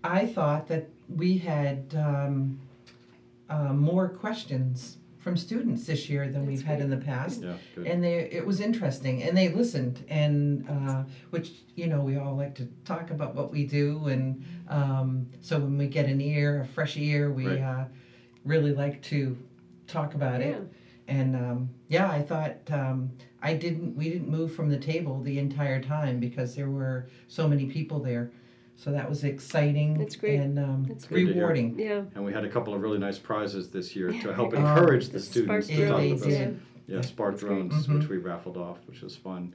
I 0.04 0.26
thought 0.26 0.68
that 0.68 0.88
we 1.08 1.38
had 1.38 1.94
um, 1.96 2.58
uh, 3.50 3.72
more 3.74 4.08
questions 4.08 4.96
from 5.18 5.36
students 5.36 5.84
this 5.86 6.08
year 6.08 6.24
than 6.28 6.46
That's 6.46 6.48
we've 6.48 6.62
had 6.62 6.78
great. 6.78 6.84
in 6.84 6.90
the 6.90 7.04
past. 7.04 7.42
Yeah, 7.42 7.54
good. 7.74 7.86
And 7.86 8.02
they, 8.02 8.20
it 8.30 8.46
was 8.46 8.60
interesting, 8.60 9.22
and 9.22 9.36
they 9.36 9.48
listened, 9.50 10.02
and 10.08 10.66
uh, 10.68 11.02
which 11.30 11.52
you 11.74 11.86
know 11.88 12.00
we 12.00 12.16
all 12.16 12.34
like 12.36 12.54
to 12.54 12.66
talk 12.86 13.10
about 13.10 13.34
what 13.34 13.50
we 13.52 13.66
do, 13.66 14.06
and 14.08 14.42
um, 14.68 15.26
so 15.42 15.58
when 15.58 15.76
we 15.76 15.88
get 15.88 16.06
an 16.06 16.20
ear, 16.22 16.62
a 16.62 16.66
fresh 16.66 16.96
ear, 16.96 17.30
we 17.32 17.46
Right. 17.46 17.58
uh, 17.60 17.84
really 18.44 18.72
like 18.72 19.02
to 19.02 19.36
talk 19.86 20.14
about 20.14 20.40
Yeah. 20.40 20.46
it. 20.56 20.72
And 21.08 21.34
um, 21.34 21.70
yeah, 21.88 22.08
I 22.08 22.22
thought 22.22 22.56
um, 22.70 23.10
I 23.42 23.54
didn't. 23.54 23.96
We 23.96 24.08
didn't 24.10 24.28
move 24.28 24.54
from 24.54 24.70
the 24.70 24.78
table 24.78 25.20
the 25.20 25.38
entire 25.40 25.82
time 25.82 26.20
because 26.20 26.54
there 26.54 26.70
were 26.70 27.08
so 27.26 27.48
many 27.48 27.66
people 27.66 27.98
there. 27.98 28.30
So 28.80 28.90
that 28.92 29.06
was 29.10 29.24
exciting 29.24 29.98
That's 29.98 30.16
great. 30.16 30.40
and 30.40 30.58
um, 30.58 30.86
That's 30.88 31.04
great 31.04 31.26
to 31.26 31.34
rewarding. 31.34 31.78
Yeah. 31.78 32.04
And 32.14 32.24
we 32.24 32.32
had 32.32 32.46
a 32.46 32.48
couple 32.48 32.72
of 32.72 32.80
really 32.80 32.98
nice 32.98 33.18
prizes 33.18 33.68
this 33.68 33.94
year 33.94 34.10
to 34.10 34.32
help 34.34 34.54
Oh, 34.54 34.56
encourage 34.56 35.08
the 35.08 35.12
the 35.14 35.20
students 35.20 35.66
Spark 35.66 35.78
to 35.78 35.86
talk 35.88 35.98
drones, 35.98 36.22
about 36.22 36.32
yeah. 36.32 36.38
it. 36.38 36.56
Yeah, 36.86 37.00
Spark 37.02 37.32
That's 37.32 37.42
great. 37.44 37.68
drones, 37.68 37.86
Mhm. 37.86 37.98
which 37.98 38.08
we 38.08 38.16
raffled 38.16 38.56
off, 38.56 38.78
which 38.86 39.02
was 39.02 39.14
fun. 39.14 39.52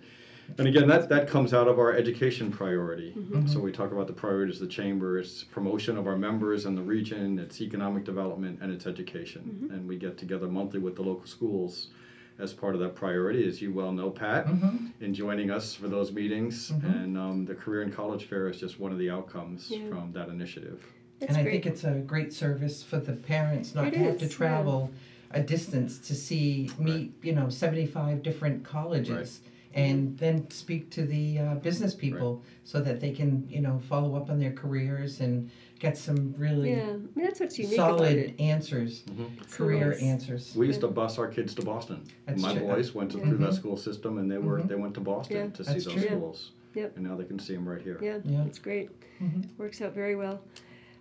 And 0.59 0.67
again, 0.67 0.87
that, 0.89 1.09
that 1.09 1.27
comes 1.27 1.55
out 1.55 1.67
of 1.67 1.79
our 1.79 1.91
education 1.93 2.51
priority. 2.51 3.13
Mhm. 3.17 3.49
So 3.49 3.59
we 3.59 3.71
talk 3.71 3.91
about 3.91 4.05
the 4.05 4.13
priorities 4.13 4.61
of 4.61 4.67
the 4.67 4.73
chamber, 4.73 5.17
it's 5.17 5.43
promotion 5.43 5.97
of 5.97 6.05
our 6.05 6.15
members 6.15 6.67
and 6.67 6.77
the 6.77 6.83
region, 6.83 7.39
it's 7.39 7.59
economic 7.61 8.03
development, 8.03 8.59
and 8.61 8.71
it's 8.71 8.85
education. 8.85 9.41
Mhm. 9.63 9.73
And 9.73 9.87
we 9.87 9.97
get 9.97 10.19
together 10.19 10.47
monthly 10.47 10.79
with 10.79 10.95
the 10.97 11.01
local 11.01 11.25
schools 11.25 11.87
as 12.37 12.53
part 12.53 12.75
of 12.75 12.81
that 12.81 12.95
priority, 12.95 13.47
as 13.47 13.61
you 13.61 13.71
well 13.71 13.91
know, 13.91 14.09
Pat, 14.09 14.47
hmm 14.47 14.87
in 15.01 15.13
joining 15.13 15.51
us 15.51 15.73
for 15.75 15.87
those 15.89 16.11
meetings. 16.13 16.71
Mhm. 16.71 17.03
And 17.03 17.17
um, 17.17 17.45
the 17.45 17.53
Career 17.53 17.81
and 17.81 17.93
College 17.93 18.25
Fair 18.25 18.47
is 18.49 18.57
just 18.59 18.79
one 18.79 18.91
of 18.93 18.97
the 18.97 19.09
outcomes 19.09 19.69
Yeah. 19.69 19.89
from 19.89 20.11
that 20.13 20.29
initiative. 20.29 20.85
That's 21.19 21.29
and 21.29 21.37
I 21.37 21.43
great. 21.43 21.51
think 21.63 21.65
it's 21.65 21.83
a 21.83 21.95
great 21.99 22.33
service 22.33 22.81
for 22.81 22.97
the 22.97 23.13
parents 23.13 23.75
not 23.75 23.87
It 23.87 23.91
to 23.91 23.99
have 23.99 24.13
is, 24.15 24.19
to 24.21 24.25
yeah. 24.27 24.31
travel 24.31 24.91
a 25.31 25.41
distance 25.41 25.97
to 26.07 26.15
see 26.15 26.69
meet 26.79 27.13
you 27.23 27.33
know 27.33 27.49
75 27.49 28.21
different 28.23 28.63
colleges 28.63 29.41
and 29.75 30.17
then 30.17 30.49
speak 30.49 30.89
to 30.89 31.03
the 31.05 31.37
uh, 31.39 31.55
business 31.55 31.93
people 31.93 32.41
so 32.63 32.79
that 32.81 32.99
they 32.99 33.11
can 33.11 33.45
you 33.49 33.59
know 33.61 33.79
follow 33.89 34.15
up 34.15 34.29
on 34.29 34.39
their 34.39 34.53
careers 34.53 35.19
and 35.19 35.51
get 35.79 35.97
some 35.97 36.33
really 36.37 36.71
yeah, 36.71 36.83
I 36.83 36.93
mean, 36.93 37.09
that's 37.17 37.41
what's 37.41 37.59
unique 37.59 37.75
about 37.77 37.99
solid 37.99 38.17
it. 38.17 38.39
answers 38.39 39.03
It's 39.41 39.55
career 39.55 39.89
nice. 39.91 40.01
answers 40.01 40.53
We 40.55 40.67
used 40.67 40.79
to 40.81 40.87
bus 40.87 41.19
our 41.19 41.27
kids 41.27 41.53
to 41.55 41.61
Boston. 41.63 42.01
That's 42.25 42.41
My 42.41 42.53
true. 42.55 42.65
boys 42.67 42.95
went 42.95 43.11
to, 43.11 43.17
Yeah. 43.17 43.25
through 43.25 43.37
that 43.39 43.49
Mhm. 43.51 43.55
school 43.55 43.77
system, 43.77 44.17
and 44.17 44.31
they 44.31 44.37
were 44.37 44.59
Mhm. 44.61 44.69
they 44.69 44.75
went 44.75 44.93
to 44.95 45.01
Boston 45.01 45.37
Yeah. 45.37 45.47
to 45.47 45.63
see 45.63 45.73
That's 45.73 45.85
those 45.85 45.93
true. 45.93 46.03
Yeah. 46.03 46.09
schools. 46.17 46.51
Yep. 46.73 46.95
And 46.97 47.05
now 47.05 47.15
they 47.17 47.25
can 47.25 47.39
see 47.39 47.53
them 47.53 47.67
right 47.67 47.81
here. 47.81 47.99
Yeah, 48.01 48.19
Yeah. 48.23 48.45
it's 48.45 48.59
great. 48.59 48.89
Mhm. 49.21 49.45
Works 49.57 49.81
out 49.81 49.93
very 49.93 50.15
well. 50.15 50.41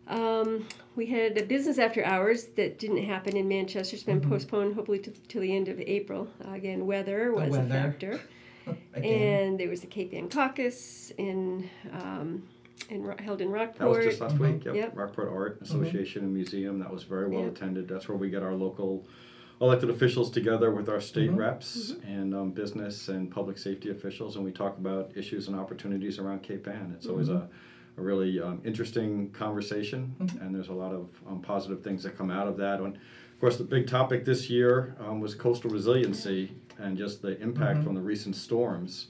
Um, 0.07 0.67
we 0.97 1.07
had 1.07 1.39
a 1.39 1.45
business 1.47 1.79
after 1.79 2.05
hours 2.05 2.45
that 2.57 2.79
didn't 2.79 3.05
happen 3.05 3.37
in 3.37 3.49
Manchester. 3.49 3.95
It's 3.97 4.05
been 4.05 4.21
Mhm. 4.21 4.29
postponed, 4.29 4.75
hopefully, 4.75 4.99
to, 5.01 5.11
till 5.29 5.41
the 5.41 5.55
end 5.57 5.69
of 5.69 5.81
April. 5.81 6.29
Uh, 6.47 6.53
again, 6.53 6.87
weather 6.87 7.33
was 7.33 7.51
weather. 7.51 7.65
a 7.65 7.69
factor, 7.69 8.11
again 8.11 8.21
and 8.95 9.59
there 9.59 9.69
was 9.69 9.81
the 9.81 9.87
Cape 9.87 10.13
Ann 10.15 10.29
Caucus 10.29 11.13
in, 11.19 11.69
um, 11.93 12.43
in 12.91 13.05
held 13.19 13.41
in 13.41 13.51
Rockport. 13.51 13.79
That 13.79 13.89
was 13.89 14.05
just 14.05 14.21
last 14.21 14.39
week. 14.39 14.65
Yep. 14.65 14.75
Yep. 14.75 14.97
Rockport 14.97 15.29
Art 15.33 15.59
Association 15.63 16.25
and 16.25 16.35
Museum. 16.35 16.79
That 16.79 16.93
was 16.93 17.03
very 17.05 17.29
well 17.29 17.43
Yep. 17.45 17.53
attended. 17.57 17.89
That's 17.89 18.09
where 18.09 18.17
we 18.19 18.31
get 18.31 18.43
our 18.43 18.55
local 18.55 19.07
elected 19.61 19.89
officials 19.89 20.31
together 20.31 20.71
with 20.73 20.89
our 20.89 21.01
state 21.01 21.31
Mhm. 21.31 21.37
reps 21.39 21.95
and 22.07 22.35
um, 22.35 22.51
business 22.51 23.09
and 23.09 23.31
public 23.31 23.57
safety 23.57 23.91
officials, 23.91 24.35
and 24.37 24.45
we 24.45 24.51
talk 24.51 24.77
about 24.79 25.13
issues 25.17 25.47
and 25.49 25.57
opportunities 25.57 26.19
around 26.19 26.43
Cape 26.43 26.67
Ann. 26.67 26.93
It's 26.97 27.07
always 27.07 27.29
a, 27.29 27.49
a 27.97 28.03
really 28.03 28.41
um, 28.41 28.61
interesting 28.65 29.31
conversation, 29.31 30.15
Mhm. 30.19 30.41
and 30.45 30.55
there's 30.55 30.69
a 30.69 30.73
lot 30.75 30.93
of 30.93 31.09
um, 31.29 31.41
positive 31.41 31.83
things 31.83 32.03
that 32.03 32.17
come 32.19 32.31
out 32.31 32.49
of 32.49 32.57
that. 32.57 32.81
And 32.81 32.97
of 32.97 33.41
course, 33.41 33.57
the 33.57 33.65
big 33.65 33.87
topic 33.87 34.25
this 34.25 34.51
year 34.51 34.97
um, 34.99 35.21
was 35.21 35.37
coastal 35.37 35.71
resiliency 35.71 36.51
and 36.79 36.97
just 36.97 37.23
the 37.23 37.41
impact 37.41 37.81
Mhm. 37.81 37.85
from 37.85 37.95
the 37.95 38.01
recent 38.01 38.37
storms. 38.37 39.09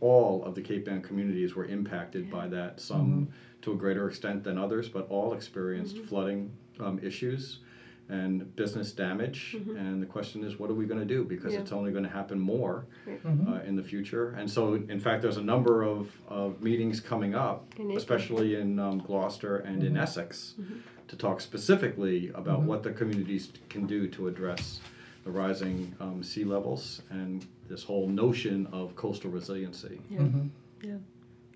All 0.00 0.44
of 0.44 0.54
the 0.54 0.62
Cape 0.62 0.88
Ann 0.88 1.00
communities 1.02 1.54
were 1.54 1.64
impacted 1.64 2.30
by 2.30 2.48
that. 2.48 2.80
Some 2.80 3.28
to 3.62 3.72
a 3.72 3.76
greater 3.76 4.08
extent 4.08 4.42
than 4.42 4.58
others, 4.58 4.88
but 4.88 5.06
all 5.08 5.32
experienced 5.34 5.98
flooding 5.98 6.50
um, 6.80 6.98
issues 7.02 7.60
and 8.08 8.54
business 8.56 8.90
damage. 8.92 9.56
Mhm. 9.58 9.76
And 9.78 10.02
the 10.02 10.06
question 10.06 10.42
is, 10.42 10.58
what 10.58 10.68
are 10.70 10.74
we 10.74 10.86
going 10.86 10.98
to 10.98 11.06
do? 11.06 11.22
Because 11.24 11.52
Yeah. 11.52 11.60
it's 11.60 11.70
only 11.70 11.92
going 11.92 12.02
to 12.02 12.10
happen 12.10 12.38
more 12.40 12.86
Mhm. 13.06 13.48
uh, 13.48 13.62
in 13.62 13.76
the 13.76 13.82
future. 13.82 14.30
And 14.30 14.50
so, 14.50 14.74
in 14.74 14.98
fact, 14.98 15.22
there's 15.22 15.36
a 15.36 15.42
number 15.44 15.82
of, 15.84 16.10
of 16.28 16.60
meetings 16.62 16.98
coming 17.00 17.34
up, 17.36 17.66
In 17.78 17.92
especially 17.92 18.56
in 18.56 18.78
um, 18.80 18.98
Gloucester 18.98 19.56
and 19.58 19.84
in 19.84 19.94
Mhm. 19.94 20.00
Essex, 20.02 20.54
Mhm. 20.60 20.80
to 21.08 21.16
talk 21.16 21.40
specifically 21.40 22.28
about 22.34 22.62
Mhm. 22.62 22.66
what 22.66 22.82
the 22.82 22.92
communities 22.92 23.52
can 23.68 23.86
do 23.86 24.08
to 24.08 24.26
address 24.26 24.80
the 25.24 25.30
rising 25.30 25.94
um, 26.00 26.22
sea 26.22 26.44
levels 26.44 27.02
and 27.10 27.46
this 27.68 27.84
whole 27.84 28.08
notion 28.08 28.66
of 28.72 28.94
coastal 28.96 29.30
resiliency. 29.30 30.00
Yeah. 30.10 30.18
Mhm. 30.20 30.50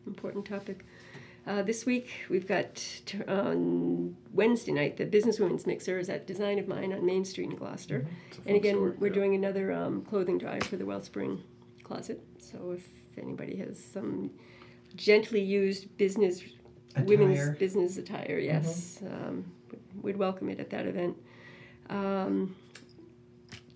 important 0.06 0.44
topic. 0.46 0.84
Uh, 1.48 1.62
this 1.62 1.84
week 1.84 2.08
we've 2.28 2.46
got 2.46 2.74
t- 2.76 3.22
on 3.24 4.16
Wednesday 4.32 4.72
night 4.72 4.96
the 4.96 5.04
Business 5.04 5.40
Women's 5.40 5.66
Mixer 5.66 5.98
is 5.98 6.08
at 6.08 6.26
Design 6.28 6.60
of 6.60 6.68
Mine 6.68 6.92
on 6.92 7.04
Main 7.04 7.24
Street 7.24 7.50
in 7.50 7.56
Gloucester, 7.56 8.06
It's 8.28 8.38
a 8.38 8.42
fun 8.42 8.46
and 8.46 8.56
again 8.56 8.74
story, 8.76 8.92
we're 8.98 9.08
yeah. 9.08 9.12
doing 9.14 9.34
another 9.34 9.72
um, 9.72 10.02
clothing 10.02 10.38
drive 10.38 10.62
for 10.62 10.76
the 10.76 10.84
Wellspring 10.86 11.42
closet. 11.82 12.20
So 12.38 12.70
if 12.76 12.88
anybody 13.20 13.56
has 13.56 13.82
some 13.82 14.30
gently 14.94 15.40
used 15.42 15.96
business 15.96 16.42
women's 17.04 17.56
business 17.58 17.96
attire, 17.98 18.38
yes, 18.38 19.02
um, 19.10 19.44
we'd 20.02 20.16
welcome 20.16 20.48
it 20.50 20.60
at 20.60 20.70
that 20.70 20.86
event. 20.86 21.16
Um, 21.90 22.54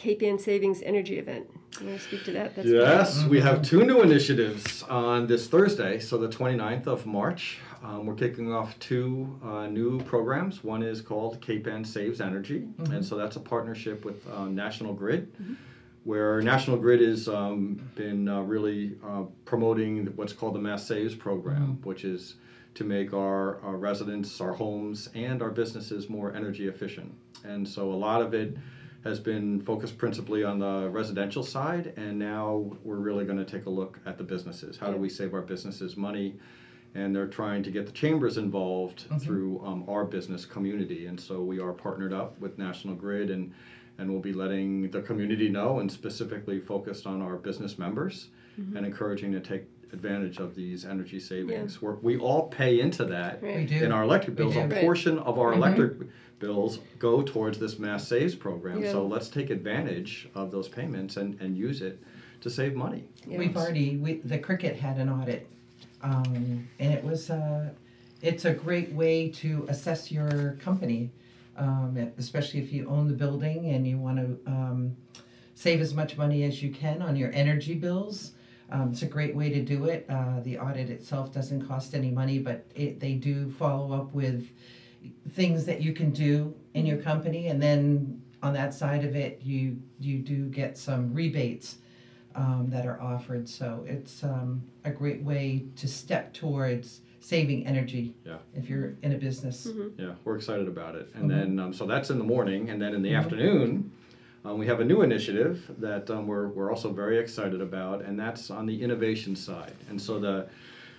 Cape 0.00 0.23
Ann 0.23 0.38
Savings 0.38 0.80
Energy 0.80 1.19
event. 1.19 1.47
You 1.78 1.88
want 1.88 2.00
to 2.00 2.04
speak 2.07 2.25
to 2.25 2.33
that? 2.33 2.57
That's 2.57 2.66
Yes, 2.66 3.23
we 3.25 3.38
have 3.40 3.61
two 3.61 3.85
new 3.85 4.00
initiatives 4.00 4.83
on 4.85 5.26
this 5.26 5.47
Thursday, 5.47 5.99
so 5.99 6.16
the 6.16 6.26
29th 6.26 6.87
of 6.87 7.04
March. 7.04 7.59
Um, 7.85 8.07
we're 8.07 8.14
kicking 8.14 8.50
off 8.50 8.78
two 8.78 9.38
uh, 9.45 9.66
new 9.66 10.00
programs. 10.04 10.64
One 10.64 10.83
is 10.83 11.02
called 11.02 11.42
Cape 11.42 11.66
Ann 11.66 11.85
Saves 11.85 12.23
Energy, 12.23 12.66
and 12.78 13.04
so 13.04 13.14
that's 13.14 13.37
a 13.37 13.40
partnership 13.40 14.07
with 14.07 14.26
uh, 14.30 14.47
National 14.47 14.95
Grid, 14.95 15.30
where 16.04 16.40
National 16.40 16.78
Grid 16.78 17.02
has 17.02 17.28
um, 17.28 17.75
been 17.95 18.26
uh, 18.26 18.40
really 18.40 18.97
uh, 19.07 19.25
promoting 19.45 20.07
what's 20.16 20.33
called 20.33 20.54
the 20.54 20.61
Mass 20.61 20.87
Saves 20.87 21.14
program, 21.14 21.78
which 21.83 22.07
is 22.07 22.37
to 22.75 22.85
make 22.85 23.12
our, 23.12 23.61
our 23.61 23.76
residents, 23.76 24.40
our 24.40 24.54
homes, 24.54 25.11
and 25.14 25.42
our 25.42 25.50
businesses 25.50 26.09
more 26.09 26.35
energy 26.35 26.69
efficient. 26.69 27.12
And 27.45 27.69
so 27.69 27.92
a 27.92 27.95
lot 27.95 28.23
of 28.23 28.33
it 28.33 28.57
has 29.04 29.19
been 29.19 29.61
focused 29.62 29.97
principally 29.97 30.45
on 30.45 30.59
the 30.59 30.88
residential 30.90 31.42
side, 31.42 31.95
and 31.97 32.19
now 32.19 32.71
we're 32.85 32.97
really 32.97 33.25
going 33.25 33.38
to 33.38 33.45
take 33.45 33.66
a 33.66 33.71
look 33.71 33.99
at 34.04 34.19
the 34.19 34.25
businesses. 34.25 34.76
How 34.76 34.90
do 34.90 34.99
we 34.99 35.09
save 35.09 35.33
our 35.33 35.42
businesses 35.42 35.97
money? 35.97 36.38
And 36.95 37.14
they're 37.14 37.28
trying 37.28 37.62
to 37.62 37.71
get 37.71 37.87
the 37.87 37.92
chambers 37.92 38.37
involved 38.37 39.07
through 39.21 39.64
um, 39.64 39.85
our 39.88 40.04
business 40.04 40.45
community. 40.45 41.07
And 41.07 41.21
so 41.21 41.40
we 41.40 41.61
are 41.61 41.73
partnered 41.73 42.12
up 42.12 42.38
with 42.40 42.59
National 42.59 42.95
Grid, 42.95 43.30
and, 43.30 43.54
and 44.00 44.11
we'll 44.11 44.21
be 44.21 44.33
letting 44.33 44.90
the 44.90 45.02
community 45.02 45.49
know 45.50 45.78
and 45.78 45.92
specifically 45.92 46.59
focused 46.59 47.07
on 47.07 47.21
our 47.21 47.37
business 47.37 47.78
members 47.78 48.28
and 48.76 48.85
encouraging 48.85 49.33
to 49.33 49.40
take 49.40 49.62
advantage 49.90 50.37
of 50.38 50.54
these 50.54 50.85
energy 50.85 51.19
savings. 51.19 51.80
We're, 51.80 51.95
we 51.95 52.19
all 52.19 52.49
pay 52.49 52.78
into 52.78 53.07
that 53.07 53.42
Right. 53.42 53.57
We 53.57 53.64
do. 53.64 53.83
in 53.83 53.90
our 53.90 54.02
electric 54.02 54.37
bills. 54.37 54.54
A 54.54 54.69
do. 54.69 54.75
Right. 54.75 54.83
portion 54.83 55.19
of 55.19 55.38
our 55.38 55.52
Mhm. 55.52 55.57
electric 55.57 55.92
bills 56.40 56.80
go 56.99 57.23
towards 57.23 57.59
this 57.59 57.78
mass 57.78 58.07
saves 58.07 58.35
program. 58.35 58.83
Yeah. 58.83 58.92
So 58.92 59.07
let's 59.07 59.28
take 59.30 59.49
advantage 59.49 60.28
of 60.35 60.50
those 60.50 60.69
payments 60.69 61.16
and, 61.16 61.40
and 61.40 61.57
use 61.57 61.80
it 61.80 62.02
to 62.42 62.50
save 62.50 62.75
money. 62.75 63.04
Yeah. 63.26 63.38
We've 63.38 63.57
already, 63.57 63.97
we, 63.97 64.14
the 64.19 64.38
cricket 64.38 64.76
had 64.76 64.99
an 64.99 65.09
audit, 65.09 65.47
um, 66.02 66.69
and 66.78 66.92
it 66.92 67.02
was, 67.02 67.30
uh, 67.30 67.71
it's 68.21 68.45
a 68.45 68.52
great 68.52 68.92
way 68.92 69.30
to 69.30 69.64
assess 69.71 70.12
your 70.12 70.59
company, 70.61 71.11
um, 71.61 72.12
especially 72.19 72.61
if 72.61 72.73
you 72.73 72.88
own 72.88 73.07
the 73.07 73.14
building 73.14 73.67
and 73.67 73.87
you 73.87 73.99
want 73.99 74.17
to 74.17 74.50
um, 74.50 74.97
save 75.55 75.81
as 75.81 75.95
much 75.95 76.17
money 76.17 76.43
as 76.45 76.62
you 76.62 76.73
can 76.73 77.02
on 77.02 77.14
your 77.14 77.31
energy 77.33 77.75
bills. 77.75 78.33
Um, 78.73 78.90
it's 78.93 79.02
a 79.02 79.07
great 79.07 79.37
way 79.37 79.50
to 79.50 79.61
do 79.61 79.85
it. 79.85 80.07
Uh, 80.09 80.40
the 80.40 80.59
audit 80.59 80.88
itself 80.90 81.33
doesn't 81.33 81.69
cost 81.69 81.95
any 81.95 82.11
money, 82.11 82.38
but 82.38 82.64
it, 82.75 82.99
they 82.99 83.14
do 83.14 83.50
follow 83.50 83.93
up 83.93 84.14
with 84.14 84.49
things 85.31 85.67
that 85.67 85.83
you 85.83 85.93
can 85.93 86.11
do 86.11 86.55
in 86.75 86.87
your 86.87 86.99
company, 86.99 87.49
and 87.49 87.61
then 87.61 88.23
on 88.43 88.55
that 88.55 88.73
side 88.73 89.05
of 89.05 89.14
it, 89.14 89.40
you 89.43 89.76
you 89.99 90.19
do 90.19 90.47
get 90.47 90.79
some 90.79 91.12
rebates 91.12 91.79
um, 92.35 92.69
that 92.71 92.87
are 92.87 93.00
offered. 93.00 93.49
So 93.49 93.85
it's 93.87 94.23
um, 94.23 94.62
a 94.85 94.90
great 94.90 95.23
way 95.23 95.64
to 95.76 95.88
step 95.88 96.33
towards 96.33 97.00
saving 97.21 97.67
energy 97.67 98.15
Yeah. 98.27 98.39
if 98.55 98.69
you're 98.69 98.95
in 99.03 99.12
a 99.12 99.19
business. 99.19 99.69
Yeah, 99.99 100.15
we're 100.25 100.37
excited 100.37 100.67
about 100.67 100.95
it. 100.97 101.09
And 101.15 101.25
Mhm. 101.25 101.29
then, 101.29 101.59
um, 101.61 101.73
so 101.73 101.87
that's 101.87 102.11
in 102.11 102.19
the 102.19 102.25
morning, 102.25 102.71
and 102.71 102.81
then 102.81 102.95
in 102.95 103.03
the 103.03 103.11
Mhm. 103.12 103.19
afternoon, 103.19 103.91
um, 104.45 104.59
we 104.59 104.67
have 104.67 104.81
a 104.81 104.85
new 104.85 105.03
initiative 105.03 105.71
that 105.79 106.11
um, 106.11 106.27
we're, 106.27 106.49
we're 106.49 106.71
also 106.71 106.91
very 106.93 107.19
excited 107.19 107.61
about, 107.61 108.03
and 108.03 108.19
that's 108.19 108.50
on 108.50 108.65
the 108.67 108.83
innovation 108.83 109.37
side. 109.37 109.75
And 109.89 110.00
so 110.00 110.19
the 110.19 110.47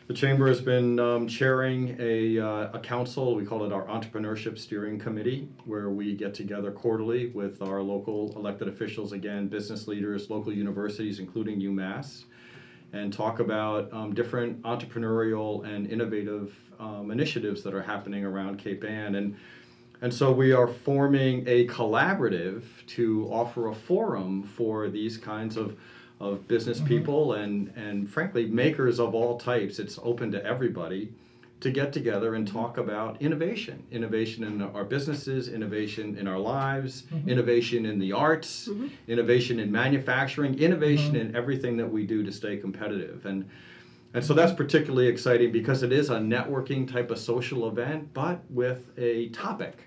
the 0.07 0.17
chamber 0.17 0.47
has 0.47 0.59
been 0.59 0.99
um, 0.99 1.25
chairing 1.25 1.95
a, 1.97 2.37
uh, 2.37 2.71
a 2.73 2.79
council, 2.79 3.33
we 3.33 3.45
call 3.45 3.63
it 3.63 3.71
our 3.71 3.85
Entrepreneurship 3.85 4.57
Steering 4.57 4.99
Committee, 4.99 5.47
where 5.63 5.89
we 5.89 6.15
get 6.15 6.33
together 6.33 6.69
quarterly 6.69 7.27
with 7.27 7.61
our 7.61 7.81
local 7.81 8.33
elected 8.35 8.67
officials, 8.67 9.13
again, 9.13 9.47
business 9.47 9.87
leaders, 9.87 10.29
local 10.29 10.51
universities, 10.51 11.19
including 11.19 11.61
UMass, 11.61 12.25
and 12.93 13.13
talk 13.13 13.39
about 13.39 13.91
um, 13.93 14.13
different 14.13 14.61
entrepreneurial 14.63 15.65
and 15.65 15.87
innovative 15.87 16.55
um, 16.79 17.11
initiatives 17.11 17.63
that 17.63 17.73
are 17.73 17.83
happening 17.83 18.25
around 18.25 18.57
Cape 18.57 18.83
Ann. 18.83 19.15
And, 19.15 19.37
and 20.01 20.13
so 20.13 20.31
we 20.31 20.51
are 20.51 20.67
forming 20.67 21.47
a 21.47 21.67
collaborative 21.67 22.63
to 22.87 23.27
offer 23.31 23.67
a 23.67 23.75
forum 23.75 24.43
for 24.43 24.89
these 24.89 25.17
kinds 25.17 25.57
of, 25.57 25.77
of 26.19 26.47
business 26.47 26.79
people 26.81 27.33
and, 27.33 27.71
and 27.75 28.09
frankly, 28.09 28.47
makers 28.47 28.99
of 28.99 29.15
all 29.15 29.37
types. 29.39 29.79
It's 29.79 29.99
open 30.03 30.31
to 30.31 30.43
everybody 30.43 31.13
to 31.61 31.71
get 31.71 31.93
together 31.93 32.35
and 32.35 32.47
talk 32.47 32.77
about 32.77 33.21
innovation. 33.21 33.83
Innovation 33.91 34.43
in 34.43 34.61
our 34.61 34.83
businesses, 34.83 35.47
innovation 35.47 36.17
in 36.17 36.27
our 36.27 36.39
lives, 36.39 37.03
mm-hmm. 37.03 37.29
innovation 37.29 37.85
in 37.85 37.99
the 37.99 38.11
arts, 38.11 38.67
mm-hmm. 38.67 38.87
innovation 39.07 39.59
in 39.59 39.71
manufacturing, 39.71 40.59
innovation 40.59 41.13
mm-hmm. 41.13 41.29
in 41.29 41.35
everything 41.35 41.77
that 41.77 41.89
we 41.89 42.05
do 42.05 42.23
to 42.23 42.31
stay 42.31 42.57
competitive. 42.57 43.25
And 43.25 43.49
and 44.13 44.25
so 44.25 44.33
that's 44.33 44.51
particularly 44.51 45.07
exciting 45.07 45.53
because 45.53 45.83
it 45.83 45.93
is 45.93 46.09
a 46.09 46.17
networking 46.17 46.91
type 46.91 47.11
of 47.11 47.17
social 47.17 47.69
event, 47.69 48.13
but 48.13 48.41
with 48.49 48.91
a 48.97 49.29
topic. 49.29 49.85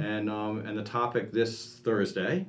And, 0.00 0.28
um, 0.28 0.58
and 0.66 0.76
the 0.76 0.82
topic 0.82 1.32
this 1.32 1.80
Thursday 1.82 2.46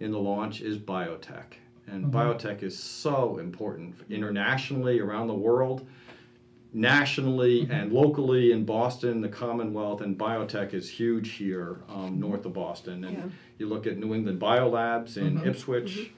in 0.00 0.10
the 0.10 0.18
launch 0.18 0.60
is 0.60 0.76
biotech. 0.76 1.54
And 1.86 2.06
biotech 2.12 2.62
is 2.62 2.78
so 2.78 3.38
important 3.38 3.94
internationally 4.10 5.00
around 5.00 5.28
the 5.28 5.34
world, 5.34 5.86
nationally 6.72 7.66
and 7.70 7.92
locally 7.92 8.52
in 8.52 8.64
Boston, 8.64 9.20
the 9.20 9.28
Commonwealth, 9.28 10.00
and 10.00 10.18
biotech 10.18 10.74
is 10.74 10.88
huge 10.88 11.32
here 11.32 11.78
um, 11.88 12.20
north 12.20 12.44
of 12.44 12.52
Boston. 12.52 13.04
And 13.04 13.16
Yeah. 13.16 13.24
you 13.58 13.66
look 13.68 13.86
at 13.86 13.98
New 13.98 14.14
England 14.14 14.40
Biolabs 14.40 15.16
in 15.16 15.38
Mhm. 15.38 15.46
Ipswich. 15.46 16.10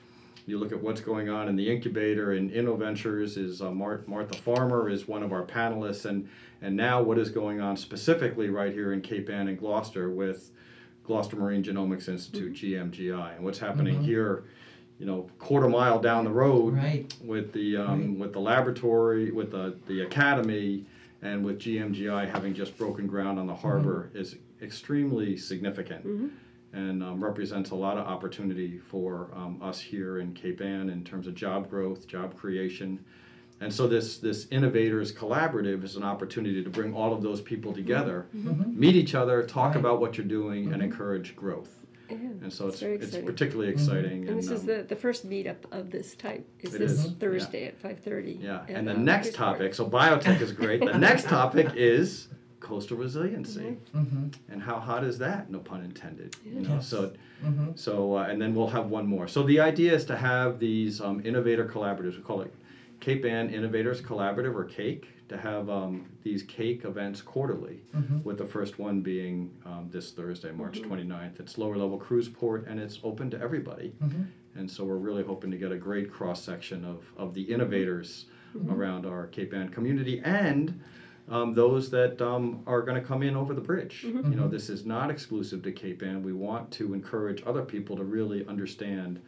You 0.46 0.58
look 0.58 0.72
at 0.72 0.82
what's 0.82 1.00
going 1.00 1.28
on 1.28 1.48
in 1.48 1.54
the 1.54 1.70
incubator 1.70 2.32
in 2.32 2.50
InnoVentures 2.50 3.36
is 3.38 3.62
uh, 3.62 3.70
Mar- 3.70 4.00
Martha 4.06 4.34
Farmer 4.36 4.88
is 4.88 5.06
one 5.06 5.22
of 5.22 5.32
our 5.32 5.44
panelists, 5.44 6.04
and 6.04 6.28
and 6.62 6.76
now 6.76 7.02
what 7.02 7.16
is 7.18 7.30
going 7.30 7.58
on 7.60 7.74
specifically 7.76 8.50
right 8.50 8.72
here 8.72 8.92
in 8.92 9.00
Cape 9.00 9.30
Ann 9.30 9.48
and 9.48 9.58
Gloucester 9.58 10.10
with 10.10 10.50
Gloucester 11.04 11.36
Marine 11.36 11.62
Genomics 11.62 12.06
Institute 12.08 12.52
(GMGI) 12.54 13.34
and 13.36 13.44
what's 13.44 13.58
happening 13.60 14.00
Mhm. 14.00 14.04
here, 14.04 14.42
you 15.00 15.06
know, 15.06 15.26
quarter 15.38 15.68
mile 15.68 15.98
down 15.98 16.24
the 16.24 16.30
road 16.30 16.74
Right. 16.76 17.12
with 17.24 17.52
the 17.52 17.76
um, 17.78 18.18
with 18.18 18.32
the 18.34 18.38
laboratory, 18.40 19.30
with 19.32 19.50
the 19.50 19.74
the 19.86 20.02
academy, 20.02 20.84
and 21.22 21.42
with 21.44 21.58
GMGI 21.58 22.30
having 22.30 22.52
just 22.54 22.76
broken 22.78 23.06
ground 23.06 23.38
on 23.38 23.46
the 23.46 23.54
harbor 23.54 24.10
is 24.14 24.36
extremely 24.62 25.36
significant 25.38 26.04
and 26.72 27.02
um, 27.02 27.24
represents 27.24 27.70
a 27.70 27.74
lot 27.74 27.96
of 27.98 28.06
opportunity 28.06 28.78
for 28.78 29.30
um, 29.34 29.58
us 29.62 29.80
here 29.80 30.20
in 30.20 30.32
Cape 30.34 30.60
Ann 30.60 30.88
in 30.90 31.02
terms 31.02 31.26
of 31.26 31.34
job 31.34 31.68
growth, 31.68 32.06
job 32.06 32.36
creation. 32.36 33.02
And 33.62 33.72
so 33.72 33.86
this 33.88 34.18
this 34.18 34.46
innovators 34.50 35.12
collaborative 35.14 35.82
is 35.82 35.96
an 35.96 36.02
opportunity 36.02 36.62
to 36.62 36.70
bring 36.70 36.94
all 36.94 37.12
of 37.14 37.22
those 37.22 37.40
people 37.40 37.72
together, 37.72 38.26
meet 38.34 38.94
each 38.96 39.14
other, 39.14 39.42
talk 39.44 39.70
Right. 39.74 39.80
about 39.80 39.98
what 40.00 40.16
you're 40.18 40.26
doing, 40.26 40.72
and 40.74 40.82
encourage 40.82 41.34
growth. 41.34 41.79
Yeah. 42.10 42.28
And 42.42 42.52
so 42.52 42.68
it's 42.68 42.80
very 42.80 42.96
it's 42.96 43.06
exciting. 43.06 43.26
particularly 43.26 43.70
exciting. 43.72 44.28
And 44.28 44.38
this 44.38 44.50
is 44.50 44.60
um, 44.60 44.66
the, 44.66 44.82
the 44.88 44.96
first 44.96 45.28
meetup 45.28 45.56
of 45.72 45.90
this 45.90 46.14
type. 46.14 46.46
Is 46.60 46.74
It 46.74 46.78
this 46.78 46.92
is, 46.92 47.06
yeah. 47.06 47.12
Thursday 47.20 47.66
at 47.66 47.78
five 47.80 48.00
thirty? 48.00 48.38
Yeah, 48.42 48.64
and 48.68 48.86
the 48.86 48.94
next 48.94 49.34
topic, 49.34 49.74
so 49.74 49.88
biotech 49.88 50.40
is 50.40 50.52
great. 50.52 50.80
The 50.84 50.98
next 51.08 51.24
topic 51.26 51.68
is 51.76 52.28
coastal 52.60 52.96
resiliency. 52.98 53.76
Mm-hmm. 53.96 54.28
And 54.52 54.62
how 54.62 54.78
hot 54.78 55.02
is 55.04 55.18
that? 55.18 55.50
No 55.50 55.58
pun 55.60 55.82
intended. 55.82 56.36
You 56.44 56.60
know, 56.60 56.74
Yes. 56.74 56.86
so 56.88 57.12
Mm-hmm. 57.44 57.70
so 57.74 58.18
uh, 58.18 58.24
and 58.24 58.40
then 58.40 58.54
we'll 58.54 58.66
have 58.68 58.86
one 58.90 59.06
more. 59.06 59.26
So 59.26 59.42
the 59.42 59.60
idea 59.60 59.94
is 59.94 60.04
to 60.06 60.16
have 60.16 60.58
these 60.58 61.00
um, 61.00 61.22
innovator 61.24 61.64
collaboratives. 61.64 62.16
We 62.16 62.22
call 62.22 62.42
it 62.42 62.54
Cape 63.00 63.24
Ann 63.24 63.48
Innovators 63.48 64.02
Collaborative 64.02 64.54
or 64.54 64.64
CAKE. 64.64 65.06
To 65.30 65.36
have 65.38 65.70
um, 65.70 66.06
these 66.24 66.42
CAKE 66.42 66.84
events 66.84 67.22
quarterly, 67.22 67.84
Mhm. 67.96 68.24
with 68.24 68.36
the 68.38 68.44
first 68.44 68.80
one 68.80 69.00
being 69.00 69.52
um, 69.64 69.88
this 69.88 70.10
Thursday, 70.10 70.50
March 70.50 70.82
29th. 70.82 71.38
It's 71.38 71.56
lower 71.56 71.76
level 71.76 71.98
cruise 71.98 72.28
port 72.28 72.66
and 72.66 72.80
it's 72.80 72.98
open 73.04 73.30
to 73.30 73.40
everybody. 73.40 73.94
Mhm. 74.02 74.26
And 74.56 74.68
so 74.68 74.84
we're 74.84 74.96
really 74.98 75.22
hoping 75.22 75.52
to 75.52 75.56
get 75.56 75.70
a 75.70 75.76
great 75.78 76.10
cross 76.10 76.42
section 76.42 76.84
of, 76.84 77.04
of 77.16 77.32
the 77.34 77.42
innovators 77.42 78.26
around 78.68 79.06
our 79.06 79.28
Cape 79.28 79.54
Ann 79.54 79.68
community 79.68 80.20
and 80.24 80.80
um, 81.28 81.54
those 81.54 81.90
that 81.90 82.20
um, 82.20 82.64
are 82.66 82.82
going 82.82 83.00
to 83.00 83.06
come 83.06 83.22
in 83.22 83.36
over 83.36 83.54
the 83.54 83.60
bridge. 83.60 84.02
You 84.02 84.34
know, 84.34 84.48
this 84.48 84.68
is 84.68 84.84
not 84.84 85.12
exclusive 85.12 85.62
to 85.62 85.70
Cape 85.70 86.02
Ann. 86.02 86.24
We 86.24 86.32
want 86.32 86.72
to 86.72 86.92
encourage 86.92 87.44
other 87.46 87.62
people 87.62 87.94
to 87.98 88.02
really 88.02 88.44
understand 88.48 89.20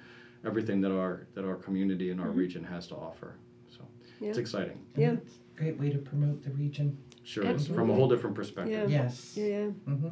everything 0.45 0.81
that 0.81 0.91
our 0.91 1.29
that 1.35 1.45
our 1.45 1.55
community 1.55 2.11
and 2.11 2.21
our 2.21 2.31
region 2.33 2.65
has 2.65 2.89
to 2.89 2.97
offer. 2.97 3.37
So 3.71 3.87
it's 4.21 4.39
exciting. 4.39 4.79
Yeah. 4.97 5.17
It's 5.63 5.71
a 5.71 5.73
great 5.75 5.81
way 5.81 5.97
to 5.97 5.99
promote 5.99 6.43
the 6.43 6.51
region. 6.51 6.99
Sure, 7.25 7.45
is 7.45 7.69
from 7.69 7.89
a 7.91 7.95
whole 7.95 8.09
different 8.09 8.35
perspective. 8.35 8.91
Yeah. 8.91 9.05
Yes. 9.05 9.33
Yeah, 9.37 9.47
yeah. 9.47 9.67
Mm-hmm. 9.89 10.09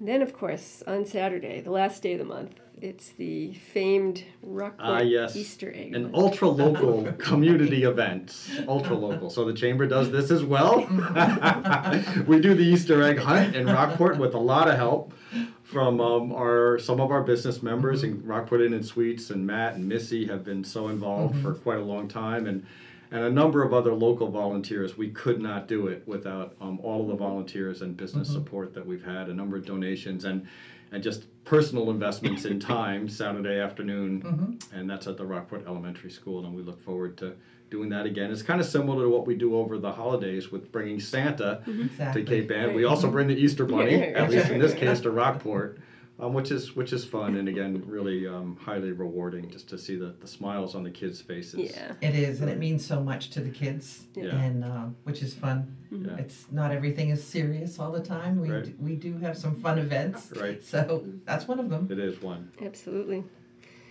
then, 0.00 0.20
of 0.20 0.32
course, 0.32 0.82
on 0.84 1.06
Saturday, 1.06 1.60
the 1.60 1.70
last 1.70 2.02
day 2.02 2.14
of 2.14 2.18
the 2.18 2.24
month, 2.24 2.58
it's 2.80 3.10
the 3.10 3.54
famed 3.54 4.24
Rockport 4.42 4.88
Ah, 4.88 5.00
yes. 5.00 5.36
Easter 5.36 5.72
egg. 5.72 5.94
An 5.94 6.10
ultra 6.12 6.48
local 6.48 7.04
community 7.18 7.84
event. 7.84 8.36
Ultra 8.66 8.96
local. 8.96 9.30
So 9.30 9.44
the 9.44 9.52
chamber 9.52 9.86
does 9.86 10.10
this 10.10 10.32
as 10.32 10.42
well. 10.42 10.78
we 12.26 12.40
do 12.40 12.54
the 12.54 12.64
Easter 12.64 13.00
egg 13.04 13.18
hunt 13.18 13.54
in 13.54 13.66
Rockport 13.66 14.18
with 14.18 14.34
a 14.34 14.40
lot 14.40 14.66
of 14.66 14.74
help 14.74 15.14
from 15.62 16.00
um, 16.00 16.32
our 16.32 16.80
some 16.80 17.00
of 17.00 17.12
our 17.12 17.22
business 17.22 17.62
members 17.62 18.02
in 18.02 18.26
Rockport 18.26 18.62
Inn 18.62 18.74
and 18.74 18.84
Suites 18.84 19.30
and 19.30 19.46
Matt 19.46 19.74
and 19.74 19.88
Missy 19.88 20.26
have 20.26 20.42
been 20.42 20.64
so 20.64 20.88
involved 20.88 21.40
for 21.40 21.54
quite 21.54 21.78
a 21.78 21.84
long 21.84 22.08
time 22.08 22.48
and 22.48 22.66
and 23.12 23.24
a 23.24 23.30
number 23.30 23.62
of 23.62 23.74
other 23.74 23.92
local 23.92 24.30
volunteers. 24.30 24.96
We 24.96 25.10
could 25.10 25.40
not 25.40 25.68
do 25.68 25.86
it 25.86 26.02
without 26.08 26.56
um, 26.60 26.80
all 26.82 27.02
of 27.02 27.08
the 27.08 27.14
volunteers 27.14 27.82
and 27.82 27.96
business 27.96 28.28
mm-hmm. 28.28 28.38
support 28.38 28.74
that 28.74 28.86
we've 28.86 29.04
had, 29.04 29.28
a 29.28 29.34
number 29.34 29.56
of 29.56 29.66
donations 29.66 30.24
and 30.24 30.48
and 30.90 31.02
just 31.02 31.24
personal 31.44 31.90
investments 31.90 32.44
in 32.44 32.60
time 32.60 33.08
Saturday 33.20 33.58
afternoon, 33.58 34.22
mm-hmm. 34.22 34.78
and 34.78 34.90
that's 34.90 35.06
at 35.06 35.16
the 35.16 35.24
Rockport 35.24 35.66
Elementary 35.66 36.10
School, 36.10 36.44
and 36.44 36.54
we 36.54 36.62
look 36.62 36.82
forward 36.82 37.16
to 37.18 37.34
doing 37.70 37.88
that 37.88 38.04
again. 38.04 38.30
It's 38.30 38.42
kind 38.42 38.60
of 38.60 38.66
similar 38.66 39.04
to 39.04 39.08
what 39.08 39.26
we 39.26 39.34
do 39.34 39.56
over 39.56 39.78
the 39.78 39.92
holidays 39.92 40.52
with 40.52 40.70
bringing 40.70 41.00
Santa 41.00 41.62
Exactly. 41.66 42.24
to 42.24 42.28
Cape 42.28 42.50
Ann. 42.50 42.74
We 42.74 42.84
also 42.84 43.10
bring 43.10 43.28
the 43.28 43.34
Easter 43.34 43.64
Bunny, 43.64 43.92
Yeah, 43.92 44.22
at 44.22 44.30
least 44.30 44.50
in 44.50 44.58
this 44.58 44.74
case, 44.74 45.00
to 45.00 45.10
Rockport. 45.10 45.78
Um, 46.22 46.34
which 46.34 46.52
is 46.52 46.76
which 46.76 46.92
is 46.92 47.04
fun 47.04 47.34
and 47.34 47.48
again 47.48 47.82
really 47.84 48.28
um, 48.28 48.56
highly 48.60 48.92
rewarding 48.92 49.50
just 49.50 49.68
to 49.70 49.76
see 49.76 49.96
the, 49.96 50.14
the 50.20 50.26
smiles 50.28 50.76
on 50.76 50.84
the 50.84 50.90
kids' 50.90 51.20
faces. 51.20 51.72
Yeah. 51.74 51.94
It 52.00 52.14
is, 52.14 52.40
and 52.40 52.48
it 52.48 52.58
means 52.58 52.86
so 52.86 53.02
much 53.02 53.30
to 53.30 53.40
the 53.40 53.50
kids, 53.50 54.04
Yeah. 54.14 54.26
and 54.36 54.62
uh, 54.62 54.84
which 55.02 55.20
is 55.20 55.34
fun. 55.34 55.76
Yeah. 55.90 56.14
It's 56.18 56.46
not 56.52 56.70
everything 56.70 57.08
is 57.10 57.24
serious 57.24 57.80
all 57.80 57.90
the 57.90 58.00
time. 58.00 58.40
We 58.40 58.50
Right. 58.52 58.64
d- 58.64 58.74
we 58.78 58.94
do 58.94 59.18
have 59.18 59.36
some 59.36 59.56
fun 59.56 59.80
events, 59.80 60.32
Right. 60.40 60.62
so 60.62 61.04
that's 61.24 61.48
one 61.48 61.58
of 61.58 61.68
them. 61.70 61.88
It 61.90 61.98
is 61.98 62.22
one. 62.22 62.52
Absolutely. 62.62 63.24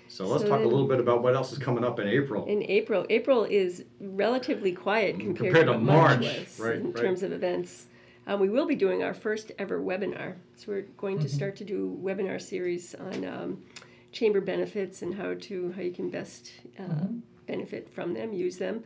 So 0.08 0.26
let's 0.26 0.44
So 0.44 0.50
talk 0.50 0.62
a 0.62 0.68
little 0.68 0.88
bit 0.88 1.02
about 1.02 1.22
what 1.24 1.36
else 1.36 1.52
is 1.52 1.58
coming 1.58 1.84
up 1.84 2.00
in 2.00 2.08
April. 2.08 2.46
In 2.46 2.64
April, 2.64 3.06
April 3.10 3.44
is 3.44 3.84
relatively 4.00 4.72
quiet 4.72 5.20
compared, 5.20 5.36
Compared 5.54 5.68
to 5.68 5.74
to 5.74 5.80
what 5.80 5.82
March, 5.82 6.22
March, 6.22 6.40
was 6.40 6.60
right, 6.62 6.76
in 6.78 6.92
right. 6.94 6.96
terms 6.96 7.24
of 7.24 7.34
events. 7.34 7.88
Um, 8.28 8.40
we 8.40 8.50
will 8.50 8.66
be 8.68 8.76
doing 8.76 9.04
our 9.04 9.14
first 9.14 9.52
ever 9.58 9.82
webinar. 9.82 10.36
So 10.56 10.72
we're 10.72 10.82
going 10.98 11.18
Mm-hmm. 11.18 11.28
to 11.28 11.34
start 11.34 11.56
to 11.58 11.64
do 11.64 12.00
webinar 12.04 12.40
series 12.42 12.94
on 12.96 13.26
um, 13.26 13.64
chamber 14.12 14.42
benefits 14.42 15.02
and 15.02 15.16
how 15.16 15.34
to 15.42 15.72
how 15.76 15.82
you 15.82 15.92
can 15.92 16.10
best 16.10 16.52
uh, 16.80 17.06
benefit 17.48 17.90
from 17.90 18.14
them, 18.14 18.32
use 18.34 18.58
them, 18.58 18.84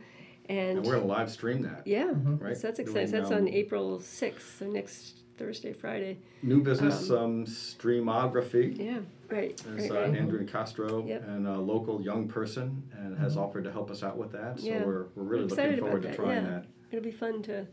and, 0.48 0.78
and 0.78 0.86
we're 0.86 0.94
gonna 0.94 1.06
live 1.06 1.30
stream 1.30 1.62
that. 1.62 1.82
yeah, 1.86 2.10
right? 2.14 2.56
so 2.56 2.68
that's 2.68 2.78
exciting. 2.78 3.08
So 3.08 3.18
that's 3.20 3.30
um, 3.30 3.38
on 3.38 3.48
April 3.48 4.00
sixth, 4.00 4.58
so 4.58 4.66
next 4.66 5.14
Thursday, 5.36 5.72
Friday. 5.74 6.18
New 6.42 6.62
business 6.62 7.10
um, 7.10 7.44
streamography. 7.44 8.78
Yeah, 8.78 8.98
right. 9.28 9.56
There's 9.66 9.90
right, 9.90 9.98
uh, 10.04 10.08
right. 10.08 10.16
Andrew 10.16 10.46
Castro 10.46 11.04
Yep. 11.06 11.28
and 11.28 11.46
a 11.46 11.58
local 11.58 12.00
young 12.00 12.26
person 12.28 12.82
and 12.96 13.18
has 13.18 13.36
offered 13.36 13.64
to 13.64 13.72
help 13.72 13.90
us 13.90 14.02
out 14.02 14.16
with 14.16 14.32
that. 14.32 14.60
So 14.60 14.66
Yeah. 14.66 14.84
we're, 14.84 15.06
we're 15.14 15.22
really 15.24 15.42
I'm 15.44 15.48
looking 15.48 15.78
forward 15.78 16.02
to 16.02 16.08
about 16.08 16.16
that, 16.16 16.16
trying 16.16 16.44
yeah. 16.44 16.50
that. 16.50 16.66
It'll 16.90 17.04
be 17.04 17.10
fun 17.10 17.42
to 17.44 17.66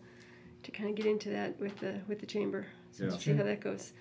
to 0.63 0.71
kind 0.71 0.89
of 0.89 0.95
get 0.95 1.05
into 1.05 1.29
that 1.29 1.59
with 1.59 1.77
the 1.79 1.99
with 2.07 2.19
the 2.19 2.25
chamber. 2.25 2.65
So 2.91 3.05
Yeah. 3.05 3.09
to 3.11 3.19
see 3.19 3.33
how 3.33 3.43
that 3.43 3.61
goes. 3.61 3.93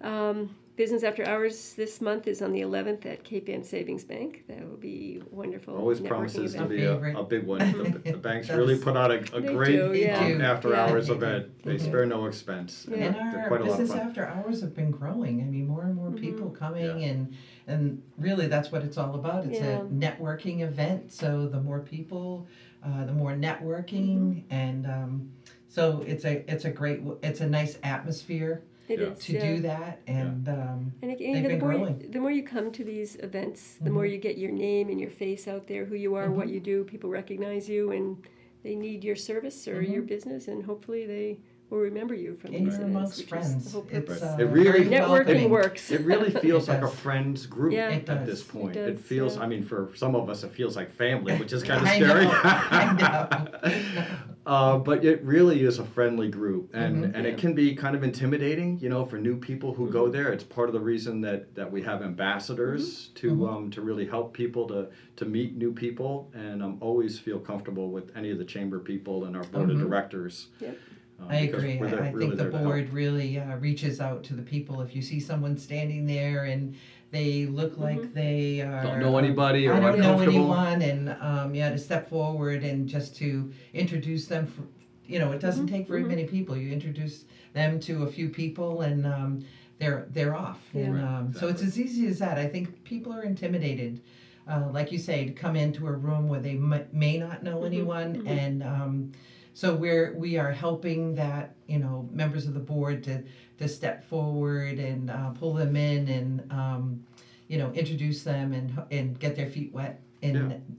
Um, 0.00 0.54
business 0.76 1.02
after 1.02 1.26
hours 1.26 1.74
this 1.74 2.00
month 2.00 2.28
is 2.28 2.40
on 2.40 2.52
the 2.52 2.60
11th 2.60 3.04
at 3.04 3.24
Cape 3.24 3.48
Ann 3.48 3.64
Savings 3.64 4.04
Bank. 4.04 4.44
That 4.46 4.60
will 4.64 4.76
be 4.76 5.20
wonderful. 5.32 5.76
Always 5.76 5.98
networking 5.98 6.06
promises 6.08 6.54
to 6.54 6.64
be 6.66 6.84
a, 6.84 6.94
a 7.18 7.24
big 7.24 7.44
one. 7.44 7.58
The, 7.58 8.12
the 8.12 8.16
banks 8.28 8.48
really 8.48 8.78
put 8.78 8.96
out 8.96 9.10
a, 9.10 9.18
a 9.36 9.40
great 9.40 9.72
do, 9.76 9.92
yeah. 9.92 10.20
um, 10.24 10.40
after 10.40 10.68
Yeah. 10.70 10.84
hours 10.86 11.08
They 11.08 11.14
event. 11.14 11.62
do. 11.64 11.70
They 11.72 11.78
spare 11.78 12.06
no 12.06 12.26
expense. 12.26 12.86
Yeah. 12.88 12.96
And 12.98 13.14
they're 13.16 13.40
our 13.40 13.48
quite 13.48 13.62
a 13.62 13.64
business 13.64 13.90
after 13.90 14.24
hours 14.24 14.60
have 14.60 14.74
been 14.76 14.92
growing. 14.92 15.40
I 15.40 15.46
mean, 15.46 15.66
more 15.66 15.82
and 15.82 15.96
more 15.96 16.12
people 16.12 16.48
coming, 16.50 17.00
Yeah. 17.00 17.08
and 17.08 17.34
and 17.66 18.00
really 18.16 18.46
that's 18.46 18.70
what 18.70 18.82
it's 18.84 18.96
all 18.98 19.16
about. 19.16 19.46
It's 19.46 19.58
Yeah. 19.58 19.80
a 19.80 19.84
networking 19.84 20.60
event. 20.60 21.10
So 21.10 21.48
the 21.48 21.60
more 21.60 21.80
people, 21.80 22.46
uh, 22.84 23.04
the 23.04 23.12
more 23.12 23.32
networking, 23.32 24.44
and 24.50 24.86
um, 24.86 25.32
so 25.68 26.02
it's 26.06 26.24
a 26.24 26.50
it's 26.50 26.64
a 26.64 26.70
great 26.70 27.00
it's 27.22 27.40
a 27.40 27.46
nice 27.46 27.78
atmosphere 27.82 28.62
It 28.88 29.00
Yeah. 29.00 29.06
is, 29.08 29.18
to 29.26 29.32
yeah. 29.34 29.46
do 29.48 29.60
that, 29.62 30.00
and 30.06 30.48
um, 30.48 30.92
And 31.02 31.10
again, 31.12 31.34
They've 31.34 31.42
you 31.42 31.42
know, 31.42 31.42
the 31.42 31.48
been 31.48 31.60
more 31.60 31.72
you, 31.72 31.78
growing. 31.78 32.10
the 32.10 32.20
more 32.20 32.30
you 32.30 32.42
come 32.42 32.72
to 32.72 32.84
these 32.84 33.16
events, 33.16 33.76
the 33.82 33.90
more 33.90 34.04
mm-hmm. 34.04 34.12
you 34.12 34.18
get 34.18 34.38
your 34.38 34.50
name 34.50 34.88
and 34.88 34.98
your 34.98 35.10
face 35.10 35.46
out 35.46 35.66
there, 35.66 35.84
who 35.84 35.94
you 35.94 36.14
are, 36.14 36.30
what 36.30 36.46
mm-hmm. 36.46 36.54
you 36.54 36.60
do. 36.60 36.84
People 36.84 37.10
recognize 37.10 37.68
you, 37.68 37.92
and 37.92 38.26
they 38.62 38.74
need 38.74 39.04
your 39.04 39.14
service 39.16 39.68
or 39.68 39.82
mm-hmm. 39.82 39.92
your 39.92 40.02
business, 40.02 40.48
and 40.48 40.64
hopefully 40.64 41.04
they 41.06 41.38
will 41.70 41.78
remember 41.78 42.14
you 42.14 42.34
from 42.36 42.54
and 42.54 42.66
these 42.66 42.74
events. 42.76 42.90
amongst 42.90 43.18
which 43.30 43.40
is 43.40 43.64
the 43.64 43.70
whole 43.70 43.86
It's 43.90 43.92
purpose. 44.08 44.22
uh, 44.22 44.36
It 44.40 44.44
really- 44.44 44.84
Networking 44.86 45.10
welcoming. 45.10 45.50
works. 45.50 45.90
It 45.90 46.00
really 46.02 46.30
feels 46.30 46.68
It 46.68 46.72
like 46.72 46.82
a 46.82 46.88
friends 46.88 47.46
group 47.46 47.72
Yeah. 47.74 47.90
It 47.90 48.08
at 48.08 48.20
does. 48.20 48.26
this 48.26 48.42
point. 48.42 48.76
It 48.76 48.88
It, 48.88 49.00
feels, 49.00 49.36
yeah. 49.36 49.42
I 49.42 49.46
mean, 49.48 49.62
for 49.62 49.90
some 49.94 50.14
of 50.14 50.30
us, 50.30 50.44
it 50.44 50.50
feels 50.52 50.76
like 50.76 50.90
family, 50.90 51.36
which 51.36 51.52
is 51.52 51.62
kind 51.62 51.80
of 51.82 51.86
I 51.86 51.96
scary. 51.96 52.24
know, 52.24 52.30
I 52.42 54.06
uh, 54.46 54.78
but 54.78 55.04
it 55.04 55.22
really 55.24 55.62
is 55.62 55.78
a 55.78 55.84
friendly 55.84 56.28
group, 56.28 56.70
and, 56.74 57.04
Mhm. 57.04 57.14
and 57.14 57.24
Yeah. 57.24 57.32
it 57.32 57.38
can 57.38 57.52
be 57.54 57.74
kind 57.74 57.94
of 57.94 58.02
intimidating, 58.02 58.78
you 58.80 58.88
know, 58.88 59.04
for 59.04 59.18
new 59.18 59.36
people 59.36 59.74
who 59.74 59.90
go 59.90 60.08
there. 60.08 60.32
It's 60.32 60.44
part 60.44 60.70
of 60.70 60.72
the 60.72 60.80
reason 60.80 61.20
that, 61.22 61.54
that 61.54 61.70
we 61.70 61.82
have 61.82 62.00
ambassadors 62.02 63.08
to 63.16 63.30
Mhm. 63.34 63.48
um, 63.48 63.70
to 63.72 63.82
really 63.82 64.06
help 64.06 64.32
people 64.32 64.66
to 64.68 64.88
to 65.16 65.24
meet 65.26 65.56
new 65.56 65.72
people, 65.72 66.30
and 66.32 66.62
um, 66.62 66.76
always 66.80 67.18
feel 67.18 67.40
comfortable 67.40 67.90
with 67.90 68.12
any 68.16 68.30
of 68.30 68.38
the 68.38 68.44
chamber 68.44 68.78
people 68.78 69.24
and 69.24 69.36
our 69.36 69.42
board 69.44 69.68
of 69.68 69.76
directors. 69.80 70.46
Yep. 70.60 70.76
Uh, 71.20 71.26
I 71.28 71.46
because 71.46 71.62
agree. 71.62 71.78
we're 71.78 71.90
there- 71.90 72.02
I, 72.02 72.08
I 72.08 72.10
really 72.10 72.26
think 72.26 72.30
the 72.38 72.42
there 72.44 72.50
to 72.52 72.56
help. 72.58 72.68
board 72.68 72.92
really 72.92 73.38
uh, 73.38 73.56
reaches 73.56 74.00
out 74.00 74.22
to 74.24 74.34
the 74.34 74.42
people. 74.42 74.80
If 74.80 74.94
you 74.94 75.02
see 75.02 75.20
someone 75.20 75.56
standing 75.58 76.06
there 76.06 76.44
and 76.44 76.76
they 77.10 77.46
look 77.46 77.78
like 77.78 78.12
they 78.14 78.60
are 78.60 78.82
Don't 78.82 79.00
know 79.00 79.16
anybody 79.18 79.66
or 79.66 79.74
I 79.74 79.80
don't 79.80 79.98
know 79.98 80.12
uncomfortable. 80.18 80.54
anyone, 80.54 80.82
and 80.82 81.16
um, 81.22 81.54
yeah, 81.54 81.70
to 81.70 81.78
step 81.78 82.08
forward 82.10 82.62
and 82.62 82.86
just 82.88 83.16
to 83.16 83.50
introduce 83.72 84.26
them. 84.26 84.46
For, 84.46 84.62
you 85.06 85.18
know, 85.18 85.32
it 85.32 85.40
doesn't 85.40 85.68
take 85.68 85.88
very 85.88 86.02
mhm. 86.04 86.08
many 86.08 86.24
people. 86.24 86.54
You 86.56 86.70
introduce 86.70 87.24
them 87.54 87.80
to 87.80 88.02
a 88.02 88.06
few 88.06 88.28
people, 88.28 88.82
and 88.82 89.06
um, 89.06 89.42
they're 89.78 90.06
they're 90.12 90.34
off. 90.36 90.60
And 90.74 90.98
Yeah. 90.98 91.18
um, 91.18 91.32
so 91.34 91.48
it's 91.48 91.62
as 91.62 91.80
easy 91.80 92.06
as 92.08 92.18
that. 92.18 92.36
I 92.36 92.46
think 92.46 92.84
people 92.84 93.12
are 93.14 93.22
intimidated. 93.22 94.02
Uh, 94.46 94.68
like 94.70 94.92
you 94.92 94.98
say, 94.98 95.24
to 95.26 95.32
come 95.32 95.56
into 95.56 95.86
a 95.86 95.92
room 95.92 96.28
where 96.28 96.40
they 96.40 96.52
m- 96.56 96.86
may 96.92 97.16
not 97.18 97.42
know 97.42 97.64
anyone, 97.64 98.26
and 98.26 98.62
um, 98.62 99.12
so 99.58 99.74
we're 99.74 100.12
we 100.14 100.38
are 100.38 100.52
helping 100.52 101.16
that 101.16 101.56
you 101.66 101.80
know 101.80 102.08
members 102.12 102.46
of 102.46 102.54
the 102.54 102.60
board 102.60 103.02
to 103.02 103.24
to 103.58 103.66
step 103.66 104.04
forward 104.08 104.78
and 104.78 105.10
uh, 105.10 105.30
pull 105.30 105.52
them 105.52 105.74
in 105.74 106.06
and 106.06 106.52
um, 106.52 107.04
you 107.48 107.58
know 107.58 107.72
introduce 107.72 108.22
them 108.22 108.52
and 108.52 108.66
and 108.92 109.18
get 109.18 109.34
their 109.34 109.48
feet 109.48 109.72
wet 109.72 110.00
in 110.22 110.34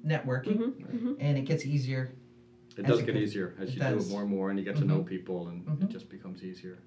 Yeah. 0.05 0.17
networking, 0.17 0.57
Mhm. 0.95 1.17
and 1.19 1.37
it 1.37 1.41
gets 1.51 1.65
easier. 1.65 2.11
It 2.77 2.85
does 2.85 2.99
get 3.01 3.15
goes- 3.15 3.23
easier 3.23 3.53
as 3.59 3.69
it 3.69 3.73
you 3.75 3.81
do 3.81 3.97
it 3.97 4.07
more 4.07 4.21
and 4.21 4.29
more, 4.29 4.49
and 4.49 4.57
you 4.57 4.63
get 4.63 4.77
to 4.77 4.85
know 4.85 4.99
Mhm. 4.99 5.05
people, 5.07 5.47
and 5.49 5.65
Mhm. 5.65 5.83
it 5.83 5.89
just 5.89 6.07
becomes 6.09 6.41
easier. 6.43 6.77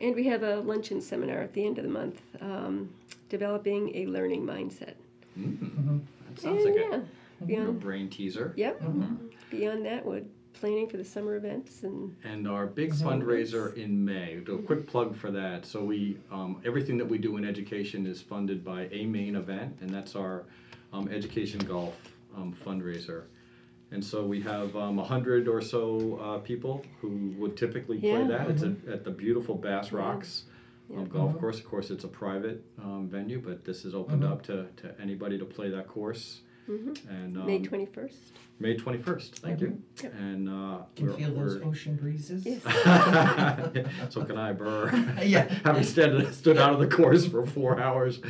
And 0.00 0.14
we 0.14 0.24
have 0.32 0.42
a 0.42 0.60
luncheon 0.60 1.00
seminar 1.02 1.38
at 1.42 1.52
the 1.52 1.64
end 1.66 1.76
of 1.78 1.84
the 1.84 1.90
month, 1.90 2.22
um, 2.40 2.88
developing 3.28 3.94
a 3.96 4.06
learning 4.06 4.44
mindset. 4.46 4.94
Mm. 5.38 5.56
Mhm. 5.58 6.00
That 6.28 6.40
sounds 6.40 6.64
and 6.64 6.74
like 6.74 6.82
yeah, 6.82 6.96
a 6.96 7.44
real 7.44 7.46
beyond, 7.46 7.80
brain 7.80 8.08
teaser. 8.08 8.52
yep. 8.56 8.80
Mhm. 8.80 9.16
Beyond 9.50 9.84
that, 9.86 10.04
we're 10.06 10.22
planning 10.52 10.88
for 10.88 10.96
the 10.96 11.04
summer 11.04 11.36
events 11.36 11.82
and 11.82 12.14
And 12.24 12.46
our 12.48 12.66
big 12.66 12.92
fundraiser 12.92 13.76
in 13.76 14.04
May. 14.04 14.40
Do 14.44 14.56
a 14.56 14.62
quick 14.62 14.86
plug 14.86 15.16
for 15.16 15.30
that. 15.30 15.66
So 15.66 15.82
we, 15.84 16.18
um, 16.30 16.60
everything 16.64 16.98
that 16.98 17.08
we 17.08 17.18
do 17.18 17.36
in 17.36 17.44
education 17.44 18.06
is 18.06 18.20
funded 18.20 18.64
by 18.64 18.88
a 18.92 19.06
main 19.06 19.36
event, 19.36 19.78
and 19.80 19.90
that's 19.90 20.14
our 20.14 20.44
um, 20.92 21.08
education 21.08 21.60
golf 21.60 21.94
um, 22.36 22.54
fundraiser. 22.64 23.24
And 23.90 24.02
so 24.02 24.24
we 24.24 24.40
have 24.40 24.74
um, 24.76 24.98
a 24.98 25.04
hundred 25.04 25.48
or 25.48 25.60
so 25.60 26.18
uh, 26.22 26.38
people 26.38 26.84
who 27.00 27.34
would 27.38 27.56
typically 27.56 27.98
play 27.98 28.22
Yeah. 28.22 28.26
that. 28.28 28.50
It's 28.50 28.62
a, 28.62 28.74
at 28.90 29.04
the 29.04 29.10
beautiful 29.10 29.54
Bass 29.54 29.92
Yeah. 29.92 29.98
Rocks 29.98 30.44
um, 30.90 31.00
Yeah. 31.00 31.04
golf 31.06 31.32
Mhm. 31.34 31.40
course. 31.40 31.58
Of 31.58 31.66
course, 31.66 31.90
it's 31.90 32.04
a 32.04 32.08
private 32.08 32.64
um, 32.82 33.08
venue, 33.08 33.40
but 33.40 33.64
this 33.64 33.84
is 33.84 33.94
opened 33.94 34.22
Mhm. 34.22 34.30
up 34.30 34.42
to, 34.44 34.66
to 34.78 35.00
anybody 35.00 35.38
to 35.38 35.44
play 35.44 35.68
that 35.70 35.88
course. 35.88 36.40
Mhm, 36.68 37.08
And 37.08 37.36
um, 37.38 37.46
May 37.46 37.60
21st. 37.60 38.12
May 38.60 38.76
21st. 38.76 39.28
Thank 39.40 39.60
you. 39.60 39.82
Yep. 40.02 40.14
And 40.18 40.48
uh, 40.48 40.78
Can 40.94 41.06
we're- 41.06 41.16
feel 41.18 41.34
those 41.34 41.54
we're- 41.56 41.66
ocean 41.68 41.96
breezes. 41.96 42.44
Yes. 42.46 42.62
so 44.10 44.24
can 44.24 44.36
I, 44.38 44.52
Burr. 44.52 44.90
Yeah. 45.24 45.44
Having 45.64 45.84
stood, 45.84 46.34
stood 46.34 46.58
out 46.58 46.72
of 46.72 46.78
the 46.80 46.86
course 46.94 47.26
for 47.26 47.44
four 47.46 47.80
hours. 47.80 48.20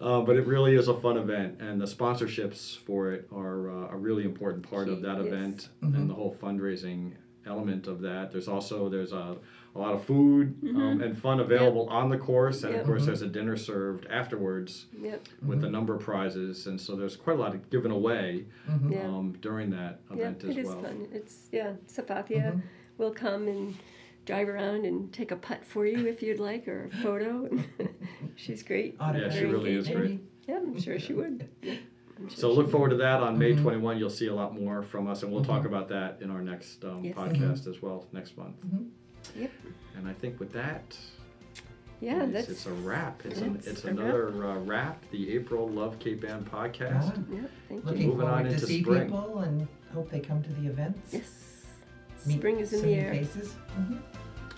Uh, 0.00 0.20
but 0.20 0.34
it 0.36 0.46
really 0.46 0.74
is 0.74 0.88
a 0.88 0.94
fun 0.98 1.16
event, 1.16 1.60
and 1.60 1.80
the 1.80 1.84
sponsorships 1.86 2.76
for 2.76 3.12
it 3.12 3.28
are 3.32 3.70
uh, 3.70 3.92
a 3.94 3.96
really 3.96 4.24
important 4.24 4.68
part 4.68 4.88
of 4.88 5.00
that 5.02 5.16
yes. 5.18 5.26
event 5.26 5.68
Mhm. 5.82 5.94
and 5.94 6.10
the 6.10 6.14
whole 6.14 6.36
fundraising 6.42 7.12
element 7.46 7.86
of 7.86 8.00
that. 8.00 8.32
There's 8.32 8.48
also 8.48 8.88
there's 8.88 9.12
a, 9.12 9.36
a 9.74 9.78
lot 9.78 9.94
of 9.94 10.04
food 10.04 10.54
um, 10.76 11.00
and 11.00 11.16
fun 11.16 11.40
available 11.40 11.88
on 11.88 12.10
the 12.10 12.18
course, 12.18 12.62
and 12.62 12.72
Yep. 12.72 12.80
of 12.82 12.86
course 12.86 13.02
Mhm. 13.02 13.06
there's 13.06 13.22
a 13.22 13.26
dinner 13.28 13.56
served 13.56 14.06
afterwards 14.06 14.86
Yep. 15.00 15.26
with 15.46 15.64
a 15.64 15.70
number 15.70 15.94
of 15.94 16.02
prizes, 16.02 16.66
and 16.66 16.78
so 16.80 16.94
there's 16.94 17.16
quite 17.16 17.36
a 17.36 17.40
lot 17.40 17.54
of 17.54 17.70
given 17.70 17.90
away 17.90 18.44
Mhm. 18.68 19.04
Um, 19.04 19.32
during 19.40 19.70
that 19.70 20.00
event 20.10 20.44
it 20.44 20.50
as 20.50 20.56
is 20.58 20.66
well. 20.68 20.82
fun. 20.82 21.08
It's 21.12 21.48
yeah, 21.52 21.72
Sefatia 21.88 22.52
Mhm. 22.54 22.62
will 22.98 23.12
come 23.12 23.48
and 23.48 23.74
drive 24.26 24.48
around 24.48 24.84
and 24.84 25.10
take 25.12 25.30
a 25.30 25.36
putt 25.36 25.64
for 25.64 25.86
you 25.86 26.06
if 26.06 26.22
you'd 26.22 26.38
like, 26.38 26.68
or 26.68 26.84
a 26.92 26.96
photo. 26.98 27.48
she's 28.36 28.62
great. 28.62 28.96
Autograph, 29.00 29.32
Yeah, 29.32 29.38
she 29.40 29.44
really 29.46 29.72
is 29.74 29.88
great. 29.88 30.20
Yeah, 30.46 30.58
I'm 30.58 30.78
sure 30.78 30.98
she 30.98 31.14
would. 31.14 31.48
I'm 31.62 32.28
sure 32.28 32.36
So 32.36 32.50
she 32.50 32.56
look 32.56 32.66
would. 32.66 32.72
forward 32.72 32.90
to 32.90 32.96
that 32.96 33.22
on 33.22 33.38
May 33.38 33.54
Mhm. 33.54 33.62
21. 33.62 33.98
You'll 33.98 34.10
see 34.10 34.26
a 34.28 34.34
lot 34.34 34.54
more 34.54 34.82
from 34.82 35.08
us, 35.08 35.22
and 35.22 35.32
we'll 35.32 35.42
talk 35.44 35.64
about 35.64 35.88
that 35.88 36.20
in 36.20 36.30
our 36.30 36.42
next 36.42 36.84
um, 36.84 37.02
Yes. 37.04 37.16
podcast 37.16 37.66
as 37.66 37.80
well 37.80 38.06
next 38.12 38.36
month. 38.36 38.56
Yep. 39.36 39.50
And 39.96 40.08
I 40.08 40.12
think 40.14 40.38
with 40.40 40.52
that, 40.52 40.96
Yeah, 42.00 42.24
it's, 42.24 42.32
that's. 42.32 42.48
it's 42.48 42.66
a 42.66 42.72
wrap. 42.72 43.22
It's, 43.24 43.40
an, 43.40 43.56
it's 43.56 43.66
it's 43.66 43.84
a 43.84 43.88
wrap. 43.88 43.98
another 43.98 44.46
uh, 44.46 44.58
wrap. 44.58 45.02
The 45.10 45.32
April 45.34 45.68
Love 45.68 45.98
Cape 45.98 46.24
Ann 46.24 46.44
podcast. 46.44 47.12
Ah, 47.16 47.22
Yeah, 47.32 47.40
thank 47.68 47.84
Looking 47.84 48.02
you. 48.02 48.08
Moving 48.08 48.26
on 48.26 48.32
forward 48.34 48.48
to 48.48 48.54
into 48.54 48.66
see 48.66 48.82
spring. 48.82 49.04
people 49.04 49.38
and 49.40 49.68
hope 49.94 50.10
they 50.10 50.20
come 50.20 50.42
to 50.42 50.52
the 50.54 50.66
events. 50.68 51.12
Yes. 51.12 51.64
Meet 52.26 52.38
Spring 52.38 52.58
is 52.60 52.72
in 52.72 52.80
some 52.80 52.88
the 52.88 52.94
air. 52.94 53.12
faces. 53.12 53.54
Mhm. 53.78 53.90
Well, 53.90 53.98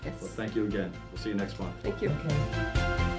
Yes. 0.05 0.15
thank 0.35 0.55
you 0.55 0.65
again. 0.65 0.91
We'll 1.11 1.19
see 1.21 1.29
you 1.29 1.35
next 1.35 1.59
month. 1.59 1.75
Thank 1.81 2.01
you. 2.01 2.09
Okay. 2.09 3.11